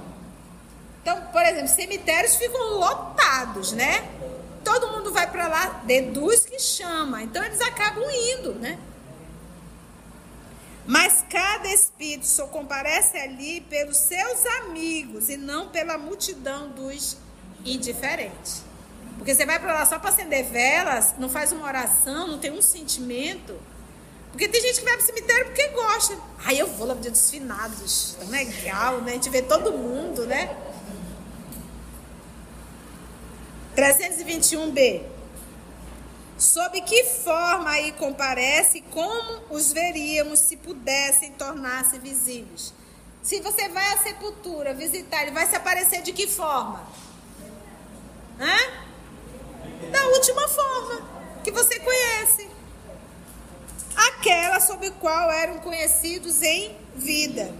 Então, 1.02 1.20
por 1.26 1.42
exemplo, 1.42 1.68
cemitérios 1.68 2.36
ficam 2.36 2.78
lotados, 2.78 3.72
né? 3.72 4.08
Todo 4.64 4.92
mundo 4.92 5.12
vai 5.12 5.30
para 5.30 5.46
lá, 5.46 5.82
deduz 5.84 6.46
que 6.46 6.58
chama. 6.58 7.22
Então 7.22 7.44
eles 7.44 7.60
acabam 7.60 8.02
indo, 8.10 8.54
né? 8.54 8.78
Mas 10.86 11.24
cada 11.28 11.68
espírito 11.68 12.26
só 12.26 12.46
comparece 12.46 13.16
ali 13.16 13.60
pelos 13.62 13.96
seus 13.96 14.46
amigos 14.62 15.28
e 15.28 15.36
não 15.36 15.68
pela 15.68 15.98
multidão 15.98 16.70
dos 16.70 17.16
indiferentes. 17.64 18.62
Porque 19.18 19.34
você 19.34 19.44
vai 19.44 19.58
para 19.58 19.72
lá 19.72 19.84
só 19.84 19.98
para 19.98 20.10
acender 20.10 20.44
velas, 20.44 21.14
não 21.18 21.28
faz 21.28 21.50
uma 21.50 21.66
oração, 21.66 22.28
não 22.28 22.38
tem 22.38 22.52
um 22.52 22.62
sentimento. 22.62 23.58
Porque 24.30 24.46
tem 24.46 24.60
gente 24.60 24.78
que 24.78 24.84
vai 24.84 24.94
para 24.94 25.02
o 25.02 25.06
cemitério 25.06 25.46
porque 25.46 25.68
gosta. 25.68 26.18
Aí 26.44 26.58
eu 26.58 26.66
vou 26.66 26.86
lá 26.86 26.94
no 26.94 27.00
dia 27.00 27.10
dos 27.10 27.30
finados, 27.30 28.16
tão 28.20 28.28
legal, 28.28 29.00
né? 29.00 29.12
A 29.12 29.14
gente 29.14 29.30
vê 29.30 29.42
todo 29.42 29.72
mundo, 29.72 30.26
né? 30.26 30.54
321b. 33.74 35.15
Sob 36.38 36.78
que 36.82 37.04
forma 37.04 37.70
aí 37.70 37.92
comparece, 37.92 38.82
como 38.90 39.42
os 39.48 39.72
veríamos 39.72 40.40
se 40.40 40.56
pudessem 40.56 41.32
tornar-se 41.32 41.98
visíveis? 41.98 42.74
Se 43.22 43.40
você 43.40 43.68
vai 43.70 43.94
à 43.94 43.98
sepultura 43.98 44.74
visitar, 44.74 45.22
ele 45.22 45.30
vai 45.30 45.46
se 45.46 45.56
aparecer 45.56 46.02
de 46.02 46.12
que 46.12 46.26
forma? 46.26 46.86
Hã? 48.38 49.90
Da 49.90 50.08
última 50.08 50.46
forma 50.46 51.08
que 51.42 51.50
você 51.50 51.80
conhece. 51.80 52.48
Aquela 53.96 54.60
sob 54.60 54.90
qual 54.92 55.30
eram 55.32 55.58
conhecidos 55.60 56.42
em 56.42 56.76
vida. 56.94 57.52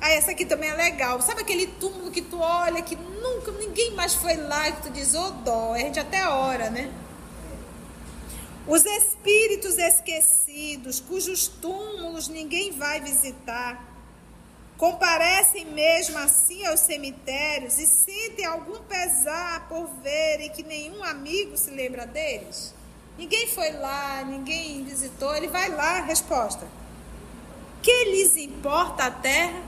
Ah, 0.00 0.10
essa 0.10 0.32
aqui 0.32 0.44
também 0.44 0.70
é 0.70 0.74
legal. 0.74 1.22
Sabe 1.22 1.42
aquele 1.42 1.68
túmulo 1.68 2.10
que 2.10 2.20
tu 2.20 2.40
olha 2.40 2.82
que 2.82 2.96
nunca 2.96 3.52
ninguém 3.52 3.92
mais 3.92 4.14
foi 4.14 4.36
lá 4.36 4.68
e 4.68 4.72
tu 4.72 4.90
diz, 4.90 5.14
ô 5.14 5.26
oh, 5.26 5.30
dó, 5.30 5.72
a 5.72 5.78
gente 5.78 6.00
até 6.00 6.28
ora, 6.28 6.68
né? 6.68 6.92
Os 8.66 8.84
espíritos 8.84 9.78
esquecidos, 9.78 10.98
cujos 10.98 11.46
túmulos 11.46 12.26
ninguém 12.26 12.72
vai 12.72 13.00
visitar, 13.00 13.96
comparecem 14.76 15.66
mesmo 15.66 16.18
assim 16.18 16.66
aos 16.66 16.80
cemitérios 16.80 17.78
e 17.78 17.86
sentem 17.86 18.44
algum 18.44 18.82
pesar 18.82 19.68
por 19.68 19.86
verem 20.02 20.50
que 20.50 20.64
nenhum 20.64 21.02
amigo 21.04 21.56
se 21.56 21.70
lembra 21.70 22.06
deles? 22.06 22.74
Ninguém 23.16 23.46
foi 23.46 23.70
lá, 23.70 24.24
ninguém 24.24 24.84
visitou, 24.84 25.34
ele 25.34 25.48
vai 25.48 25.70
lá, 25.70 26.00
resposta. 26.00 26.66
Que 27.80 28.04
lhes 28.06 28.36
importa 28.36 29.04
a 29.04 29.10
terra? 29.12 29.62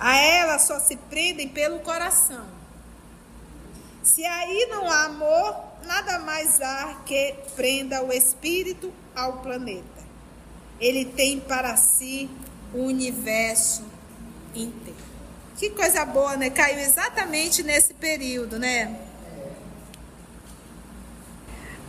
A 0.00 0.16
ela 0.16 0.58
só 0.58 0.80
se 0.80 0.96
prendem 0.96 1.48
pelo 1.48 1.78
coração. 1.80 2.59
Se 4.02 4.24
aí 4.24 4.66
não 4.70 4.90
há 4.90 5.04
amor, 5.04 5.64
nada 5.84 6.18
mais 6.20 6.60
há 6.60 7.02
que 7.04 7.34
prenda 7.54 8.02
o 8.02 8.12
espírito 8.12 8.92
ao 9.14 9.38
planeta. 9.38 10.00
Ele 10.80 11.04
tem 11.04 11.38
para 11.38 11.76
si 11.76 12.30
o 12.72 12.84
universo 12.84 13.84
inteiro. 14.54 15.10
Que 15.56 15.70
coisa 15.70 16.04
boa, 16.06 16.36
né? 16.36 16.48
Caiu 16.48 16.78
exatamente 16.78 17.62
nesse 17.62 17.92
período, 17.92 18.58
né? 18.58 18.98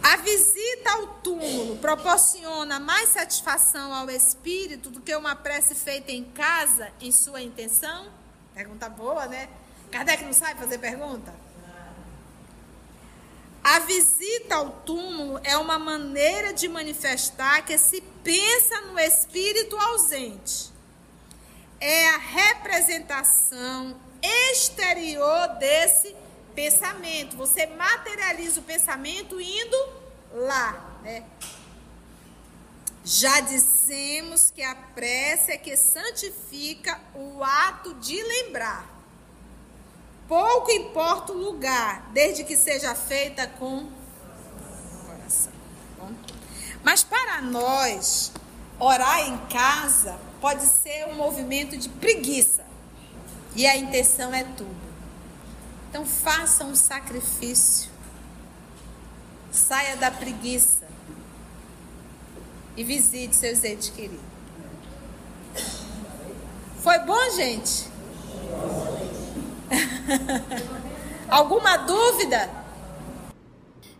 A 0.03 0.17
visita 0.17 0.91
ao 0.91 1.07
túmulo 1.21 1.77
proporciona 1.77 2.79
mais 2.79 3.09
satisfação 3.09 3.93
ao 3.93 4.09
espírito 4.09 4.89
do 4.89 4.99
que 4.99 5.15
uma 5.15 5.35
prece 5.35 5.75
feita 5.75 6.11
em 6.11 6.23
casa 6.23 6.91
em 6.99 7.11
sua 7.11 7.41
intenção? 7.41 8.07
Pergunta 8.53 8.89
boa, 8.89 9.27
né? 9.27 9.47
Kardec 9.91 10.25
não 10.25 10.33
sabe 10.33 10.59
fazer 10.59 10.79
pergunta? 10.79 11.33
A 13.63 13.79
visita 13.79 14.55
ao 14.55 14.71
túmulo 14.71 15.39
é 15.43 15.55
uma 15.55 15.77
maneira 15.77 16.51
de 16.51 16.67
manifestar 16.67 17.63
que 17.63 17.77
se 17.77 18.01
pensa 18.23 18.81
no 18.81 18.99
espírito 18.99 19.77
ausente. 19.77 20.71
É 21.79 22.09
a 22.09 22.17
representação 22.17 23.95
exterior 24.21 25.47
desse 25.59 26.15
pensamento. 26.55 27.37
Você 27.37 27.67
materializa 27.67 28.59
o 28.59 28.63
pensamento 28.63 29.39
indo 29.39 29.89
lá, 30.33 30.99
né? 31.03 31.23
Já 33.03 33.39
dissemos 33.41 34.51
que 34.51 34.61
a 34.61 34.75
prece 34.75 35.51
é 35.51 35.57
que 35.57 35.75
santifica 35.75 36.99
o 37.15 37.43
ato 37.43 37.95
de 37.95 38.21
lembrar. 38.21 38.90
Pouco 40.31 40.71
importa 40.71 41.33
o 41.33 41.37
lugar, 41.37 42.09
desde 42.13 42.45
que 42.45 42.55
seja 42.55 42.95
feita 42.95 43.47
com 43.47 43.89
coração. 45.05 45.51
Mas 46.81 47.03
para 47.03 47.41
nós, 47.41 48.31
orar 48.79 49.27
em 49.27 49.37
casa 49.47 50.17
pode 50.39 50.65
ser 50.65 51.05
um 51.09 51.15
movimento 51.15 51.75
de 51.75 51.89
preguiça. 51.89 52.63
E 53.57 53.67
a 53.67 53.75
intenção 53.75 54.33
é 54.33 54.45
tudo. 54.45 54.73
Então 55.89 56.05
faça 56.05 56.63
um 56.63 56.75
sacrifício. 56.75 57.91
Saia 59.51 59.97
da 59.97 60.09
preguiça. 60.09 60.87
E 62.77 62.85
visite 62.85 63.35
seus 63.35 63.65
entes 63.65 63.89
queridos. 63.89 64.23
Foi 66.81 66.99
bom, 66.99 67.31
gente? 67.31 67.91
Alguma 71.29 71.77
dúvida? 71.77 72.49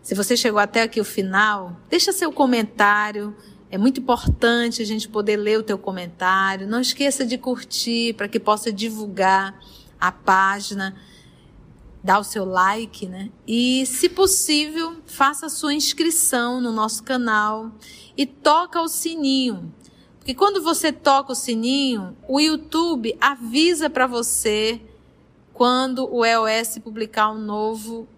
Se 0.02 0.14
você 0.14 0.36
chegou 0.36 0.58
até 0.58 0.82
aqui 0.82 1.00
o 1.00 1.04
final, 1.04 1.76
deixa 1.88 2.12
seu 2.12 2.32
comentário. 2.32 3.34
É 3.70 3.78
muito 3.78 4.00
importante 4.00 4.82
a 4.82 4.84
gente 4.84 5.08
poder 5.08 5.36
ler 5.36 5.58
o 5.58 5.62
teu 5.62 5.78
comentário. 5.78 6.66
Não 6.66 6.80
esqueça 6.80 7.24
de 7.24 7.38
curtir 7.38 8.14
para 8.14 8.28
que 8.28 8.38
possa 8.38 8.72
divulgar 8.72 9.58
a 10.00 10.10
página 10.12 10.94
dá 12.02 12.18
o 12.18 12.24
seu 12.24 12.44
like, 12.44 13.06
né? 13.06 13.30
E, 13.46 13.86
se 13.86 14.08
possível, 14.08 14.96
faça 15.06 15.46
a 15.46 15.50
sua 15.50 15.72
inscrição 15.72 16.60
no 16.60 16.72
nosso 16.72 17.02
canal 17.02 17.70
e 18.16 18.26
toca 18.26 18.80
o 18.80 18.88
sininho. 18.88 19.72
Porque 20.18 20.34
quando 20.34 20.62
você 20.62 20.92
toca 20.92 21.32
o 21.32 21.36
sininho, 21.36 22.16
o 22.28 22.40
YouTube 22.40 23.16
avisa 23.20 23.88
para 23.88 24.06
você 24.06 24.80
quando 25.62 26.12
o 26.12 26.24
EOS 26.24 26.78
publicar 26.78 27.30
um 27.30 27.38
novo 27.38 28.08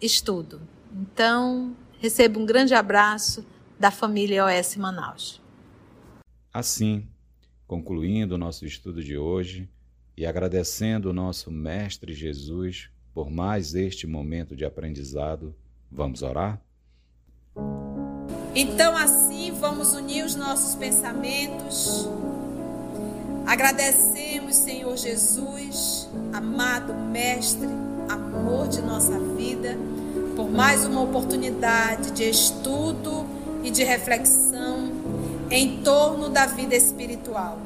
estudo. 0.00 0.62
Então, 0.90 1.76
receba 2.00 2.38
um 2.38 2.46
grande 2.46 2.72
abraço 2.72 3.44
da 3.78 3.90
família 3.90 4.50
EOS 4.50 4.76
Manaus. 4.76 5.42
Assim, 6.50 7.06
concluindo 7.66 8.36
o 8.36 8.38
nosso 8.38 8.64
estudo 8.64 9.04
de 9.04 9.18
hoje 9.18 9.68
e 10.16 10.24
agradecendo 10.24 11.10
o 11.10 11.12
nosso 11.12 11.50
Mestre 11.50 12.14
Jesus 12.14 12.88
por 13.12 13.30
mais 13.30 13.74
este 13.74 14.06
momento 14.06 14.56
de 14.56 14.64
aprendizado. 14.64 15.54
Vamos 15.92 16.22
orar? 16.22 16.58
Então, 18.54 18.96
assim, 18.96 19.52
vamos 19.52 19.92
unir 19.92 20.24
os 20.24 20.36
nossos 20.36 20.74
pensamentos. 20.74 22.08
Agradecemos, 23.46 24.56
Senhor 24.56 24.96
Jesus, 24.96 26.08
amado 26.32 26.94
Mestre, 26.94 27.68
amor 28.08 28.68
de 28.68 28.80
nossa 28.80 29.18
vida, 29.18 29.76
por 30.34 30.50
mais 30.50 30.86
uma 30.86 31.02
oportunidade 31.02 32.10
de 32.12 32.24
estudo 32.24 33.26
e 33.62 33.70
de 33.70 33.84
reflexão 33.84 34.90
em 35.50 35.82
torno 35.82 36.30
da 36.30 36.46
vida 36.46 36.74
espiritual. 36.74 37.58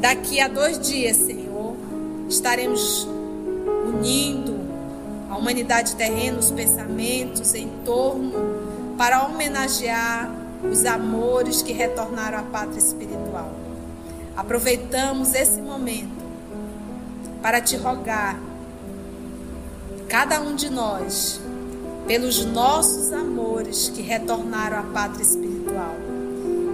Daqui 0.00 0.40
a 0.40 0.48
dois 0.48 0.78
dias, 0.78 1.16
Senhor 1.16 1.76
estaremos 2.28 3.06
unindo 3.86 4.56
a 5.30 5.36
humanidade 5.36 5.94
terrena, 5.94 6.38
os 6.38 6.50
pensamentos 6.50 7.54
em 7.54 7.68
torno 7.84 8.32
para 8.98 9.24
homenagear 9.24 10.45
os 10.62 10.84
amores 10.84 11.62
que 11.62 11.72
retornaram 11.72 12.38
à 12.38 12.42
pátria 12.42 12.78
espiritual. 12.78 13.50
aproveitamos 14.36 15.34
esse 15.34 15.60
momento 15.60 16.24
para 17.40 17.60
te 17.60 17.76
rogar, 17.76 18.38
cada 20.08 20.40
um 20.40 20.54
de 20.54 20.68
nós, 20.68 21.40
pelos 22.06 22.44
nossos 22.44 23.12
amores 23.12 23.88
que 23.88 24.02
retornaram 24.02 24.78
à 24.78 24.82
pátria 24.82 25.22
espiritual, 25.22 25.94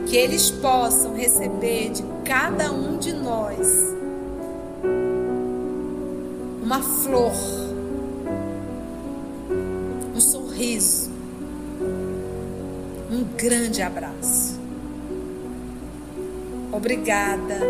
que 0.06 0.16
eles 0.16 0.50
possam 0.50 1.14
receber 1.14 1.90
de 1.90 2.02
cada 2.24 2.72
um 2.72 2.98
de 2.98 3.12
nós 3.12 3.92
uma 6.62 6.80
flor, 6.80 7.32
um 10.16 10.20
sorriso, 10.20 11.11
um 13.12 13.24
grande 13.36 13.82
abraço. 13.82 14.58
Obrigada, 16.72 17.60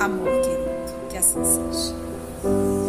amor 0.00 0.28
querido, 0.42 1.08
que 1.08 1.16
assim 1.16 1.44
seja. 1.44 2.87